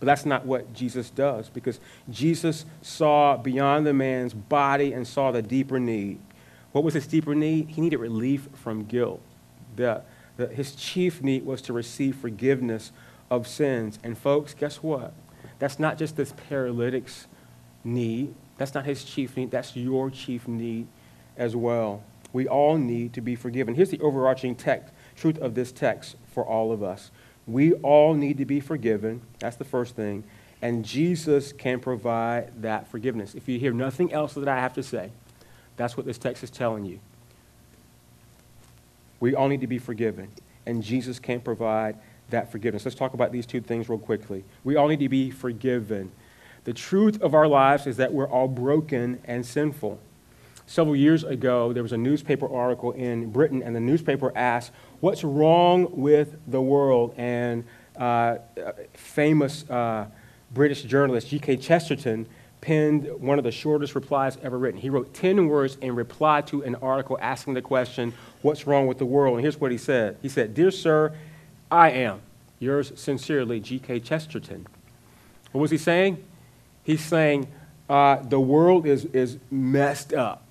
[0.00, 1.78] But that's not what Jesus does because
[2.10, 6.18] Jesus saw beyond the man's body and saw the deeper need.
[6.72, 7.70] What was his deeper need?
[7.70, 9.20] He needed relief from guilt.
[9.76, 10.02] The,
[10.36, 12.92] the, his chief need was to receive forgiveness
[13.30, 13.98] of sins.
[14.02, 15.12] And folks, guess what?
[15.58, 17.26] That's not just this paralytic's
[17.84, 18.34] need.
[18.58, 19.50] That's not his chief need.
[19.50, 20.86] That's your chief need
[21.36, 22.02] as well.
[22.32, 23.74] We all need to be forgiven.
[23.74, 27.10] Here's the overarching text, truth of this text for all of us.
[27.46, 29.22] We all need to be forgiven.
[29.38, 30.24] That's the first thing.
[30.60, 33.34] And Jesus can provide that forgiveness.
[33.34, 35.10] If you hear nothing else that I have to say,
[35.78, 37.00] that's what this text is telling you.
[39.20, 40.30] We all need to be forgiven.
[40.66, 41.96] And Jesus can provide
[42.28, 42.84] that forgiveness.
[42.84, 44.44] Let's talk about these two things real quickly.
[44.64, 46.12] We all need to be forgiven.
[46.64, 49.98] The truth of our lives is that we're all broken and sinful.
[50.66, 55.24] Several years ago, there was a newspaper article in Britain, and the newspaper asked, What's
[55.24, 57.14] wrong with the world?
[57.16, 57.64] And
[57.96, 58.38] uh,
[58.92, 60.06] famous uh,
[60.52, 61.56] British journalist G.K.
[61.56, 62.26] Chesterton
[62.60, 64.80] penned one of the shortest replies ever written.
[64.80, 68.98] He wrote 10 words in reply to an article asking the question, What's wrong with
[68.98, 69.34] the world?
[69.34, 71.14] And here's what he said He said, Dear sir,
[71.70, 72.20] I am.
[72.60, 74.00] Yours sincerely, G.K.
[74.00, 74.66] Chesterton.
[75.52, 76.24] What was he saying?
[76.82, 77.46] He's saying
[77.88, 80.42] uh, the world is, is messed up.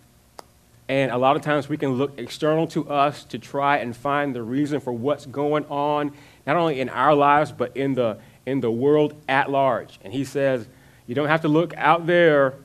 [0.90, 4.34] And a lot of times we can look external to us to try and find
[4.34, 6.14] the reason for what's going on,
[6.46, 10.00] not only in our lives, but in the, in the world at large.
[10.02, 10.68] And he says,
[11.08, 12.56] you don't have to look out there,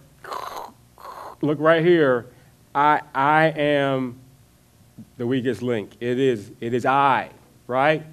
[1.40, 2.26] look right here.
[2.74, 4.18] I, I am
[5.16, 5.92] the weakest link.
[6.00, 7.30] It is, it is I,
[7.66, 8.04] right?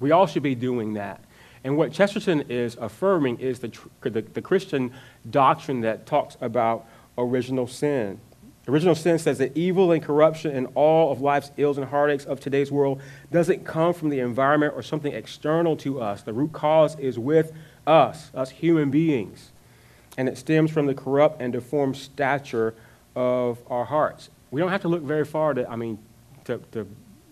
[0.00, 1.20] We all should be doing that.
[1.64, 4.92] And what Chesterton is affirming is the, the, the, Christian
[5.30, 8.20] doctrine that talks about original sin.
[8.66, 12.40] Original sin says that evil and corruption and all of life's ills and heartaches of
[12.40, 16.22] today's world doesn't come from the environment or something external to us.
[16.22, 17.52] The root cause is with
[17.86, 19.50] us, us human beings.
[20.16, 22.74] And it stems from the corrupt and deformed stature
[23.14, 24.30] of our hearts.
[24.50, 25.98] We don't have to look very far to, I mean,
[26.44, 26.86] to, to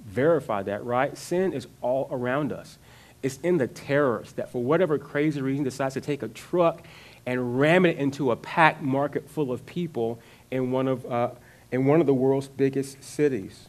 [0.06, 1.16] verify that, right?
[1.16, 2.78] Sin is all around us.
[3.22, 6.86] It's in the terrorists that, for whatever crazy reason, decides to take a truck
[7.26, 10.18] and ram it into a packed market full of people
[10.50, 11.30] in one of, uh,
[11.70, 13.68] in one of the world's biggest cities.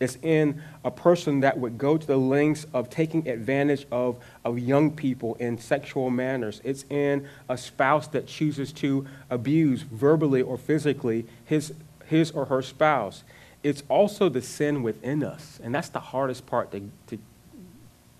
[0.00, 4.58] It's in a person that would go to the lengths of taking advantage of, of
[4.58, 6.60] young people in sexual manners.
[6.64, 11.72] It's in a spouse that chooses to abuse verbally or physically his,
[12.06, 13.22] his or her spouse
[13.64, 15.58] it's also the sin within us.
[15.64, 17.18] And that's the hardest part to, to,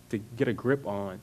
[0.08, 1.20] to get a grip on.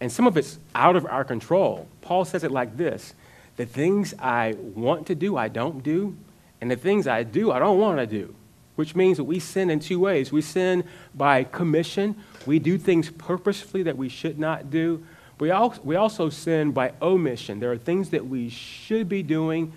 [0.00, 1.86] And some of it's out of our control.
[2.00, 3.14] Paul says it like this
[3.56, 6.16] The things I want to do, I don't do.
[6.60, 8.34] And the things I do, I don't want to do.
[8.76, 10.30] Which means that we sin in two ways.
[10.30, 12.16] We sin by commission,
[12.46, 15.04] we do things purposefully that we should not do.
[15.38, 15.52] We,
[15.82, 17.60] we also sin by omission.
[17.60, 19.72] There are things that we should be doing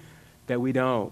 [0.47, 1.12] that we don't.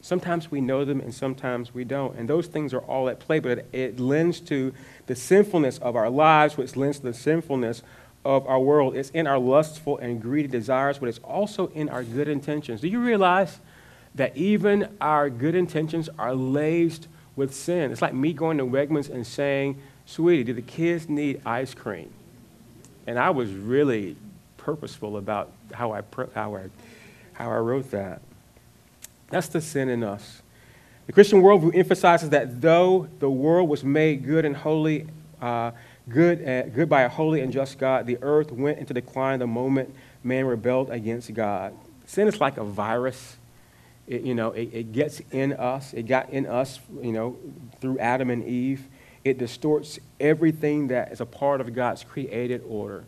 [0.00, 2.16] Sometimes we know them and sometimes we don't.
[2.16, 4.72] And those things are all at play, but it, it lends to
[5.06, 7.82] the sinfulness of our lives, which lends to the sinfulness
[8.24, 8.96] of our world.
[8.96, 12.82] It's in our lustful and greedy desires, but it's also in our good intentions.
[12.82, 13.58] Do you realize
[14.14, 17.92] that even our good intentions are laced with sin?
[17.92, 22.10] It's like me going to Wegmans and saying, Sweetie, do the kids need ice cream?
[23.06, 24.16] And I was really
[24.56, 26.02] purposeful about how I,
[26.34, 26.64] how I,
[27.34, 28.20] how I wrote that.
[29.30, 30.42] That's the sin in us.
[31.06, 35.06] The Christian worldview emphasizes that though the world was made good and holy,
[35.40, 35.70] uh,
[36.08, 39.46] good, uh, good by a holy and just God, the earth went into decline the
[39.46, 41.74] moment man rebelled against God.
[42.06, 43.36] Sin is like a virus.
[44.06, 45.92] It, you know, it, it gets in us.
[45.92, 47.36] It got in us, you know,
[47.80, 48.86] through Adam and Eve.
[49.24, 53.04] It distorts everything that is a part of God's created order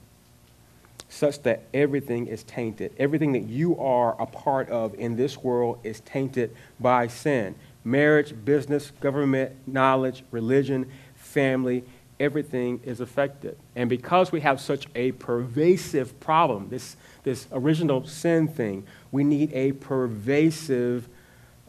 [1.09, 2.93] such that everything is tainted.
[2.99, 7.55] Everything that you are a part of in this world is tainted by sin.
[7.85, 11.83] marriage, business, government, knowledge, religion, family,
[12.21, 13.57] everything is affected.
[13.77, 19.53] And because we have such a pervasive problem, this, this original sin thing, we need
[19.53, 21.09] a pervasive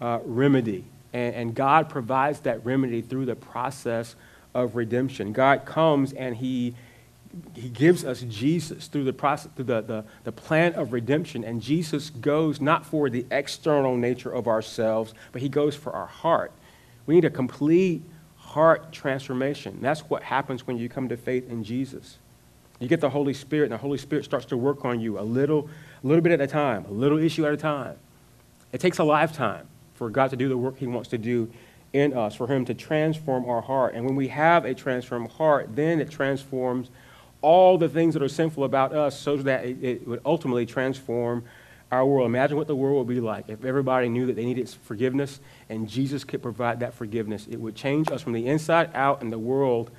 [0.01, 0.85] uh, remedy.
[1.13, 4.15] And, and God provides that remedy through the process
[4.53, 5.33] of redemption.
[5.33, 6.75] God comes and He
[7.53, 11.43] he gives us Jesus through the process, through the, the, the plan of redemption.
[11.43, 16.07] And Jesus goes not for the external nature of ourselves, but he goes for our
[16.07, 16.51] heart.
[17.05, 18.01] We need a complete
[18.37, 19.77] heart transformation.
[19.81, 22.17] That's what happens when you come to faith in Jesus.
[22.79, 25.21] You get the Holy Spirit, and the Holy Spirit starts to work on you a
[25.21, 25.69] little,
[26.03, 27.95] a little bit at a time, a little issue at a time.
[28.71, 31.51] It takes a lifetime for God to do the work He wants to do
[31.91, 33.95] in us, for Him to transform our heart.
[33.95, 36.89] And when we have a transformed heart, then it transforms
[37.41, 41.43] all the things that are sinful about us so that it, it would ultimately transform
[41.91, 42.27] our world.
[42.27, 45.39] Imagine what the world would be like if everybody knew that they needed forgiveness
[45.69, 47.47] and Jesus could provide that forgiveness.
[47.49, 49.89] It would change us from the inside out, and the world,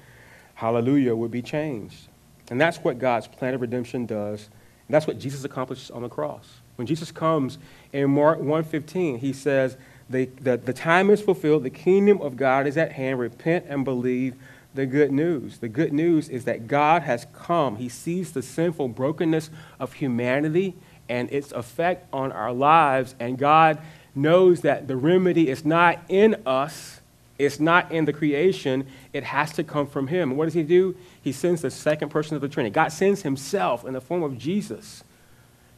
[0.54, 2.08] hallelujah, would be changed.
[2.50, 4.48] And that's what God's plan of redemption does.
[4.90, 6.48] And that's what Jesus accomplishes on the cross.
[6.74, 7.58] When Jesus comes
[7.92, 9.76] in Mark 1:15, he says,
[10.08, 14.34] the, the time is fulfilled, the kingdom of God is at hand, repent and believe
[14.74, 15.58] the good news.
[15.58, 17.76] The good news is that God has come.
[17.76, 20.74] He sees the sinful brokenness of humanity
[21.08, 23.78] and its effect on our lives, and God
[24.16, 26.99] knows that the remedy is not in us,
[27.40, 30.36] it's not in the creation, it has to come from Him.
[30.36, 30.96] What does He do?
[31.22, 32.72] He sends the second person of the Trinity.
[32.72, 35.02] God sends Himself in the form of Jesus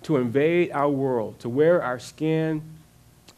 [0.02, 2.62] to invade our world, to wear our skin,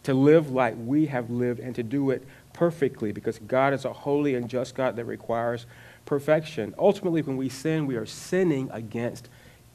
[0.03, 3.93] to live like we have lived, and to do it perfectly because God is a
[3.93, 5.67] holy and just God that requires
[6.07, 6.75] perfection.
[6.79, 9.29] Ultimately, when we sin, we are sinning against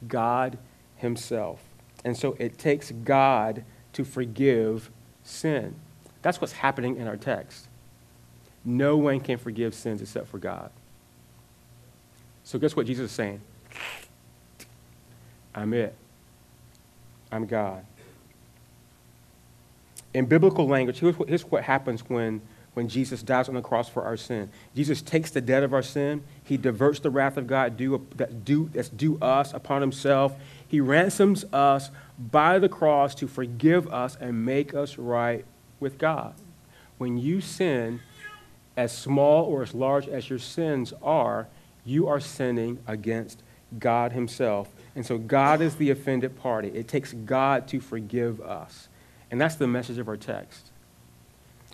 [0.08, 0.58] God
[0.96, 1.60] Himself.
[2.04, 4.90] And so it takes God to forgive
[5.22, 5.74] sin.
[6.22, 7.68] That's what's happening in our text.
[8.64, 10.70] No one can forgive sins except for God.
[12.44, 13.40] So, guess what Jesus is saying?
[15.54, 15.94] I'm it.
[17.32, 17.84] I'm God.
[20.12, 22.40] In biblical language, here's what, here's what happens when
[22.74, 24.48] when Jesus dies on the cross for our sin.
[24.74, 26.22] Jesus takes the debt of our sin.
[26.44, 30.34] He diverts the wrath of God due, that due, that's due us upon himself.
[30.66, 35.44] He ransoms us by the cross to forgive us and make us right
[35.80, 36.34] with God.
[36.98, 38.00] When you sin,
[38.80, 41.46] as small or as large as your sins are,
[41.84, 43.42] you are sinning against
[43.78, 44.72] God himself.
[44.96, 46.68] And so God is the offended party.
[46.68, 48.88] It takes God to forgive us.
[49.30, 50.70] And that's the message of our text.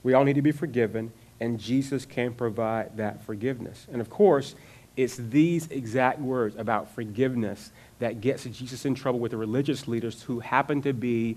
[0.02, 3.86] We all need to be forgiven, and Jesus can provide that forgiveness.
[3.92, 4.56] And of course,
[4.96, 10.22] it's these exact words about forgiveness that gets Jesus in trouble with the religious leaders
[10.22, 11.36] who happen to be,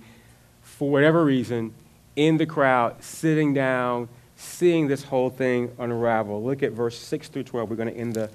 [0.64, 1.76] for whatever reason,
[2.16, 4.10] in the crowd, sitting down,
[4.40, 6.42] seeing this whole thing unravel.
[6.42, 7.70] Look at verse 6 through 12.
[7.70, 8.30] We're going to end, the,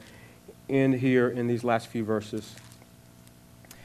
[0.69, 2.55] end here in these last few verses.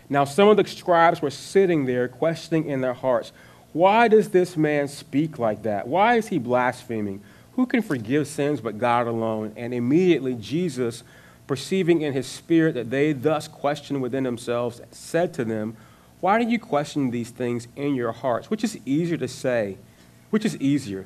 [0.09, 3.31] Now, some of the scribes were sitting there, questioning in their hearts,
[3.71, 5.87] why does this man speak like that?
[5.87, 7.21] Why is he blaspheming?
[7.53, 9.53] Who can forgive sins but God alone?
[9.55, 11.03] And immediately Jesus,
[11.47, 15.77] perceiving in his spirit that they thus questioned within themselves, said to them,
[16.19, 18.49] Why do you question these things in your hearts?
[18.49, 19.77] Which is easier to say?
[20.31, 21.05] Which is easier?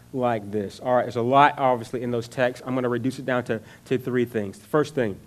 [0.13, 0.79] like this.
[0.79, 2.63] All right, there's a lot, obviously, in those texts.
[2.65, 4.59] I'm going to reduce it down to, to three things.
[4.59, 5.17] The first thing,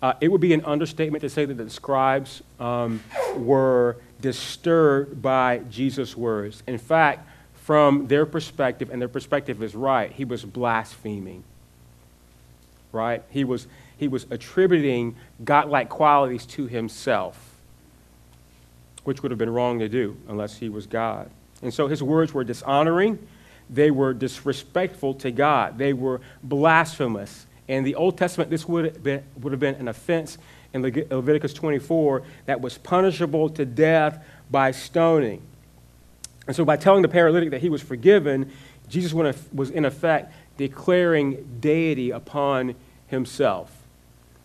[0.00, 3.02] uh, it would be an understatement to say that the scribes um,
[3.36, 6.62] were disturbed by Jesus' words.
[6.66, 11.44] In fact, from their perspective, and their perspective is right, he was blaspheming.
[12.90, 13.22] Right?
[13.30, 17.54] He was, he was attributing godlike qualities to himself,
[19.04, 21.30] which would have been wrong to do unless he was God.
[21.62, 23.24] And so his words were dishonoring,
[23.72, 27.46] they were disrespectful to God, they were blasphemous.
[27.68, 30.36] In the Old Testament, this would have been, would have been an offense
[30.74, 35.42] in Leviticus 24 that was punishable to death by stoning.
[36.46, 38.50] And so, by telling the paralytic that he was forgiven,
[38.88, 42.74] Jesus was in effect declaring deity upon
[43.06, 43.70] himself.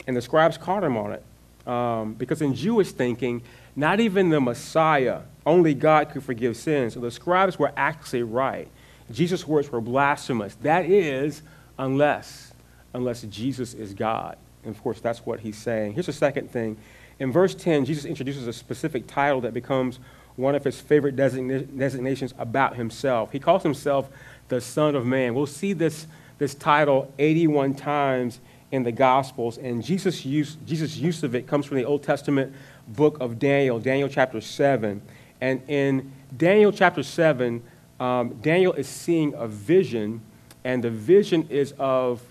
[0.05, 1.23] And the scribes caught him on it.
[1.67, 3.41] Um, because in Jewish thinking,
[3.75, 6.93] not even the Messiah, only God could forgive sins.
[6.93, 8.69] So the scribes were actually right.
[9.11, 10.55] Jesus' words were blasphemous.
[10.55, 11.41] That is,
[11.77, 12.53] unless,
[12.93, 14.37] unless Jesus is God.
[14.63, 15.93] And of course, that's what he's saying.
[15.93, 16.77] Here's the second thing.
[17.19, 19.99] In verse 10, Jesus introduces a specific title that becomes
[20.35, 23.31] one of his favorite designations about himself.
[23.31, 24.09] He calls himself
[24.49, 25.33] the Son of Man.
[25.33, 26.05] We'll see this,
[26.37, 28.39] this title 81 times
[28.71, 32.53] in the Gospels, and Jesus' use, Jesus' use of it comes from the Old Testament
[32.87, 35.01] book of Daniel, Daniel chapter 7.
[35.39, 37.63] And in Daniel chapter 7,
[37.99, 40.21] um, Daniel is seeing a vision,
[40.63, 42.21] and the vision is of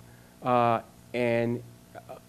[0.42, 0.80] uh,
[1.12, 1.62] an,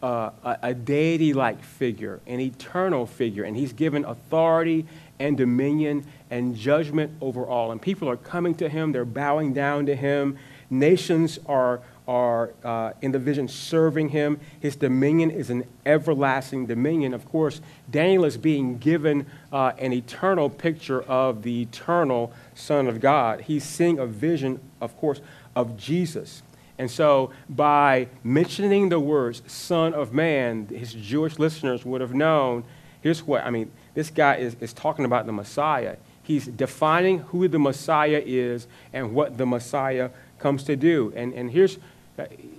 [0.01, 0.29] uh,
[0.61, 4.85] a deity like figure, an eternal figure, and he's given authority
[5.19, 7.71] and dominion and judgment over all.
[7.71, 10.37] And people are coming to him, they're bowing down to him.
[10.69, 14.39] Nations are, are uh, in the vision serving him.
[14.59, 17.13] His dominion is an everlasting dominion.
[17.13, 22.99] Of course, Daniel is being given uh, an eternal picture of the eternal Son of
[22.99, 23.41] God.
[23.41, 25.21] He's seeing a vision, of course,
[25.55, 26.43] of Jesus.
[26.79, 32.63] And so, by mentioning the words Son of Man, his Jewish listeners would have known
[33.01, 35.95] here's what I mean, this guy is, is talking about the Messiah.
[36.23, 41.13] He's defining who the Messiah is and what the Messiah comes to do.
[41.15, 41.77] And, and here's,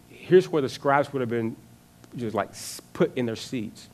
[0.08, 1.56] here's where the scribes would have been
[2.16, 2.50] just like
[2.92, 3.88] put in their seats.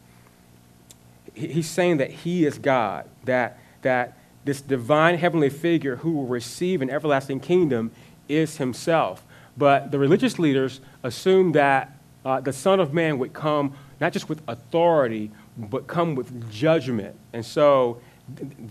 [1.35, 6.83] He's saying that he is God, that, that this divine heavenly figure who will receive
[6.83, 7.91] an everlasting kingdom
[8.29, 9.25] is himself.
[9.57, 14.29] But the religious leaders assumed that uh, the Son of Man would come not just
[14.29, 17.17] with authority, but come with judgment.
[17.33, 18.01] And so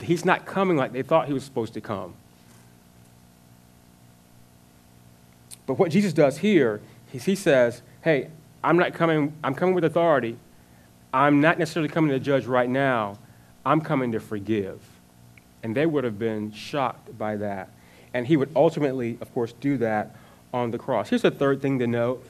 [0.02, 2.14] he's not coming like they thought he was supposed to come.
[5.66, 6.82] But what Jesus does here
[7.14, 8.30] is he says, hey,
[8.64, 10.38] I'm not coming, I'm coming with authority.
[11.14, 13.18] I'm not necessarily coming to judge right now.
[13.66, 14.82] I'm coming to forgive.
[15.62, 17.70] And they would have been shocked by that.
[18.14, 20.16] And he would ultimately, of course, do that
[20.54, 21.10] on the cross.
[21.10, 22.26] Here's the third thing to note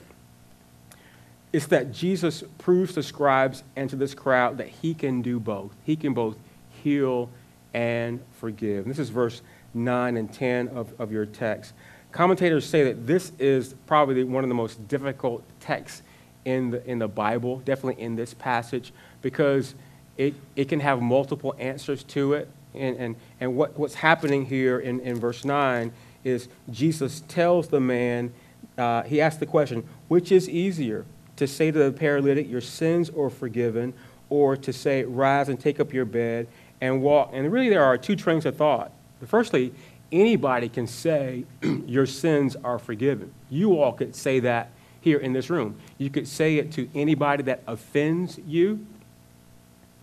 [1.52, 5.70] it's that Jesus proves to scribes and to this crowd that he can do both.
[5.84, 6.36] He can both
[6.82, 7.30] heal
[7.72, 8.86] and forgive.
[8.86, 9.40] And this is verse
[9.72, 11.72] 9 and 10 of, of your text.
[12.14, 16.02] Commentators say that this is probably one of the most difficult texts
[16.46, 19.74] in the, in the Bible, definitely in this passage, because
[20.16, 22.48] it, it can have multiple answers to it.
[22.72, 25.92] And, and, and what, what's happening here in, in verse 9
[26.24, 28.32] is Jesus tells the man,
[28.78, 31.04] uh, he asks the question, which is easier?
[31.36, 33.94] to say to the paralytic, Your sins are forgiven,
[34.28, 36.46] or to say, Rise and take up your bed
[36.80, 37.30] and walk.
[37.32, 38.92] And really, there are two trains of thought.
[39.26, 39.72] Firstly,
[40.12, 41.44] anybody can say,
[41.86, 43.32] Your sins are forgiven.
[43.50, 45.76] You all could say that here in this room.
[45.98, 48.86] You could say it to anybody that offends you,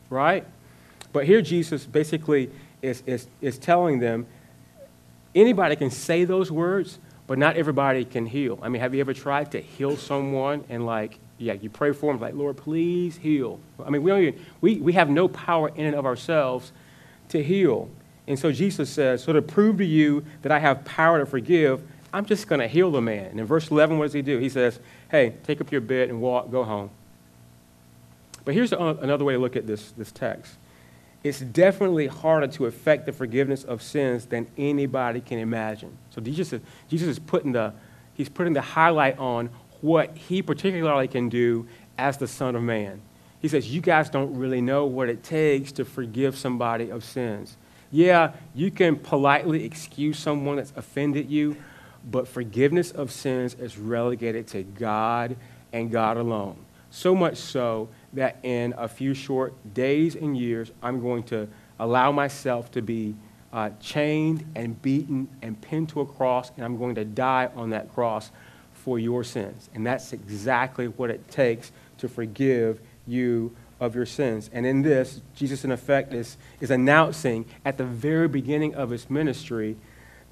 [0.10, 0.46] right?
[1.12, 4.28] But here, Jesus basically is, is, is telling them
[5.34, 8.60] anybody can say those words, but not everybody can heal.
[8.62, 12.14] I mean, have you ever tried to heal someone and like, yeah, you pray for
[12.14, 13.60] them like, Lord, please heal.
[13.84, 16.72] I mean, we don't even, we, we have no power in and of ourselves
[17.30, 17.90] to heal.
[18.28, 21.82] And so Jesus says, so to prove to you that I have power to forgive,
[22.14, 23.26] I'm just going to heal the man.
[23.26, 24.38] And in verse 11, what does he do?
[24.38, 26.90] He says, hey, take up your bed and walk, go home.
[28.44, 30.58] But here's another way to look at this, this text
[31.24, 35.96] it's definitely harder to effect the forgiveness of sins than anybody can imagine.
[36.10, 37.74] So Jesus is, Jesus is putting the,
[38.16, 39.52] he's putting the highlight on
[39.82, 41.68] what he particularly can do
[41.98, 43.02] as the Son of Man.
[43.40, 47.58] He says, You guys don't really know what it takes to forgive somebody of sins.
[47.92, 51.58] Yeah, you can politely excuse someone that's offended you,
[52.10, 55.36] but forgiveness of sins is relegated to God
[55.74, 56.56] and God alone.
[56.90, 61.48] So much so that in a few short days and years, I'm going to
[61.80, 63.16] allow myself to be
[63.54, 67.72] uh, chained and beaten and pinned to a cross, and I'm going to die on
[67.72, 68.32] that cross
[68.74, 69.70] for your sins.
[69.74, 74.50] And that's exactly what it takes to forgive you of your sins.
[74.54, 79.10] And in this, Jesus, in effect, is, is announcing at the very beginning of his
[79.10, 79.76] ministry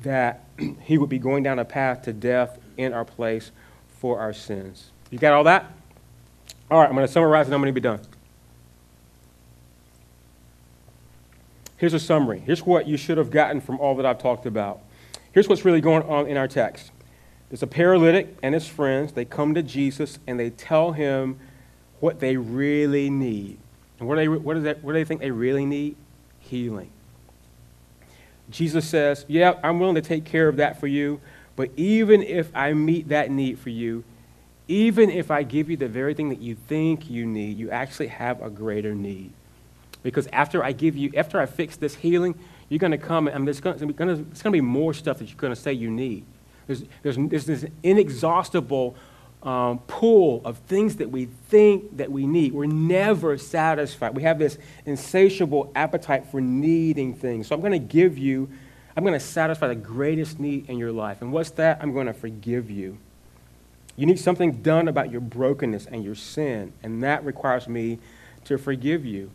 [0.04, 0.46] that
[0.84, 3.52] he would be going down a path to death in our place
[3.98, 4.92] for our sins.
[5.10, 5.70] You got all that?
[6.72, 8.00] All right, I'm going to summarize and I'm going to be done.
[11.78, 12.40] Here's a summary.
[12.40, 14.82] Here's what you should have gotten from all that I've talked about.
[15.32, 16.92] Here's what's really going on in our text.
[17.50, 19.14] There's a paralytic and his friends.
[19.14, 21.40] They come to Jesus and they tell him
[22.00, 23.58] what they really need.
[24.00, 25.96] And what do they, what do they think they really need?
[26.40, 26.90] Healing.
[28.50, 31.20] Jesus says, Yeah, I'm willing to take care of that for you,
[31.56, 34.04] but even if I meet that need for you,
[34.68, 38.08] even if I give you the very thing that you think you need, you actually
[38.08, 39.32] have a greater need.
[40.04, 42.40] Because after I give you, after I fix this healing,
[42.70, 45.60] you're going to come and there's going to be more stuff that you're going to
[45.60, 46.24] say you need.
[46.68, 48.96] There's, there's, there's this inexhaustible
[49.44, 52.54] um, pool of things that we think that we need.
[52.54, 54.16] We're never satisfied.
[54.16, 57.48] We have this insatiable appetite for needing things.
[57.48, 58.50] So I'm going to give you,
[58.98, 61.22] I'm going to satisfy the greatest need in your life.
[61.22, 61.80] And what's that?
[61.82, 62.98] I'm going to forgive you.
[63.96, 68.00] You need something done about your brokenness and your sin, and that requires me
[68.46, 69.30] to forgive you.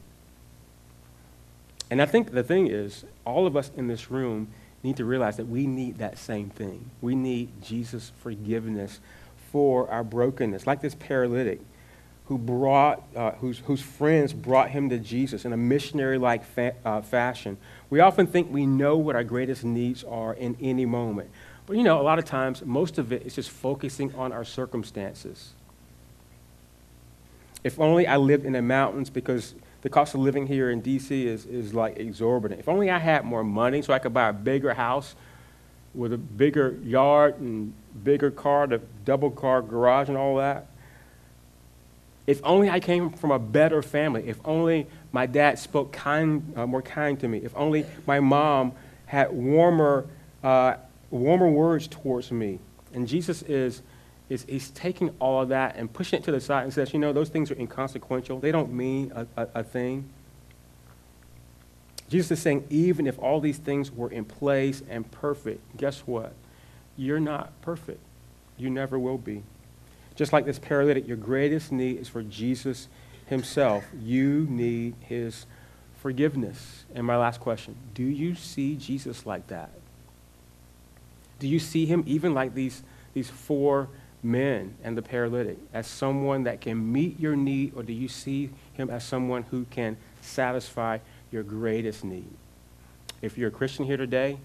[1.90, 4.48] And I think the thing is, all of us in this room
[4.82, 6.90] need to realize that we need that same thing.
[7.00, 9.00] We need Jesus' forgiveness
[9.55, 11.61] for our brokenness, like this paralytic
[12.24, 16.74] who brought, uh, whose, whose friends brought him to Jesus in a missionary like fa-
[16.84, 17.57] uh, fashion.
[17.88, 21.30] We often think we know what our greatest needs are in any moment.
[21.66, 24.44] But you know, a lot of times, most of it is just focusing on our
[24.44, 25.52] circumstances.
[27.62, 31.28] If only I lived in the mountains because the cost of living here in D.C.
[31.28, 32.59] is, is like exorbitant.
[32.59, 35.14] If only I had more money so I could buy a bigger house
[35.95, 37.72] with a bigger yard and
[38.03, 40.66] bigger car, the double car garage and all that.
[42.26, 44.26] If only I came from a better family.
[44.26, 47.38] If only my dad spoke kind, uh, more kind to me.
[47.38, 48.72] If only my mom
[49.07, 50.07] had warmer,
[50.42, 50.76] uh,
[51.11, 52.59] warmer words towards me.
[52.95, 53.82] And Jesus is,
[54.30, 56.99] is he's taking all of that and pushing it to the side and says, you
[56.99, 58.40] know, those things are inconsequential.
[58.40, 60.09] They don't mean a, a, a thing.
[62.09, 66.32] Jesus is saying, even if all these things were in place and perfect, guess what?
[66.96, 68.00] You're not perfect.
[68.57, 69.42] You never will be.
[70.14, 72.88] Just like this paralytic, your greatest need is for Jesus
[73.26, 73.84] himself.
[74.00, 75.46] You need his
[76.00, 76.84] forgiveness.
[76.94, 79.70] And my last question do you see Jesus like that?
[81.38, 82.82] Do you see him even like these,
[83.12, 83.88] these four
[84.22, 88.50] men and the paralytic as someone that can meet your need, or do you see
[88.74, 90.98] him as someone who can satisfy
[91.35, 92.30] your greatest need?
[93.20, 94.39] If you're a Christian here today,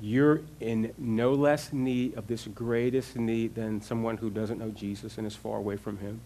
[0.00, 5.18] you're in no less need of this greatest need than someone who doesn't know Jesus
[5.18, 6.20] and is far away from him.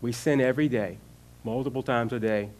[0.00, 0.98] We sin every day,
[1.42, 2.50] multiple times a day.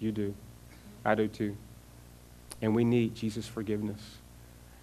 [0.00, 0.34] You do.
[1.04, 1.56] I do too.
[2.60, 4.00] And we need Jesus' forgiveness.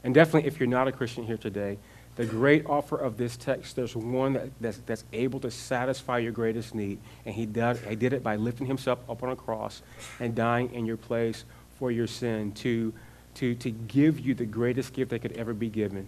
[0.03, 1.77] And definitely, if you're not a Christian here today,
[2.19, 6.33] the great offer of this text, there's one that, that's, that's able to satisfy your
[6.33, 6.99] greatest need.
[7.25, 9.81] And he did, he did it by lifting himself up on a cross
[10.19, 11.45] and dying in your place
[11.77, 12.93] for your sin, to,
[13.35, 16.07] to, to give you the greatest gift that could ever be given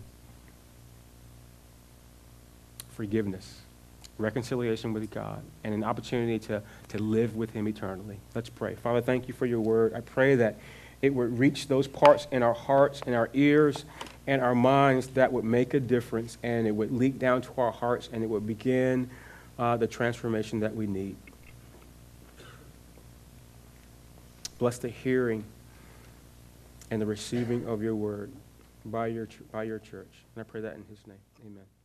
[2.90, 3.62] forgiveness,
[4.18, 8.18] reconciliation with God, and an opportunity to, to live with Him eternally.
[8.36, 8.76] Let's pray.
[8.76, 9.94] Father, thank you for your word.
[9.94, 10.60] I pray that
[11.02, 13.86] it would reach those parts in our hearts in our ears
[14.28, 17.72] and our minds that would make a difference, and it would leak down to our
[17.72, 19.10] hearts, and it would begin
[19.58, 21.16] uh, the transformation that we need.
[24.60, 25.44] Bless the hearing
[26.92, 28.32] and the receiving of your word
[28.86, 30.12] by your, by your church.
[30.36, 31.18] And I pray that in his name.
[31.46, 31.81] Amen.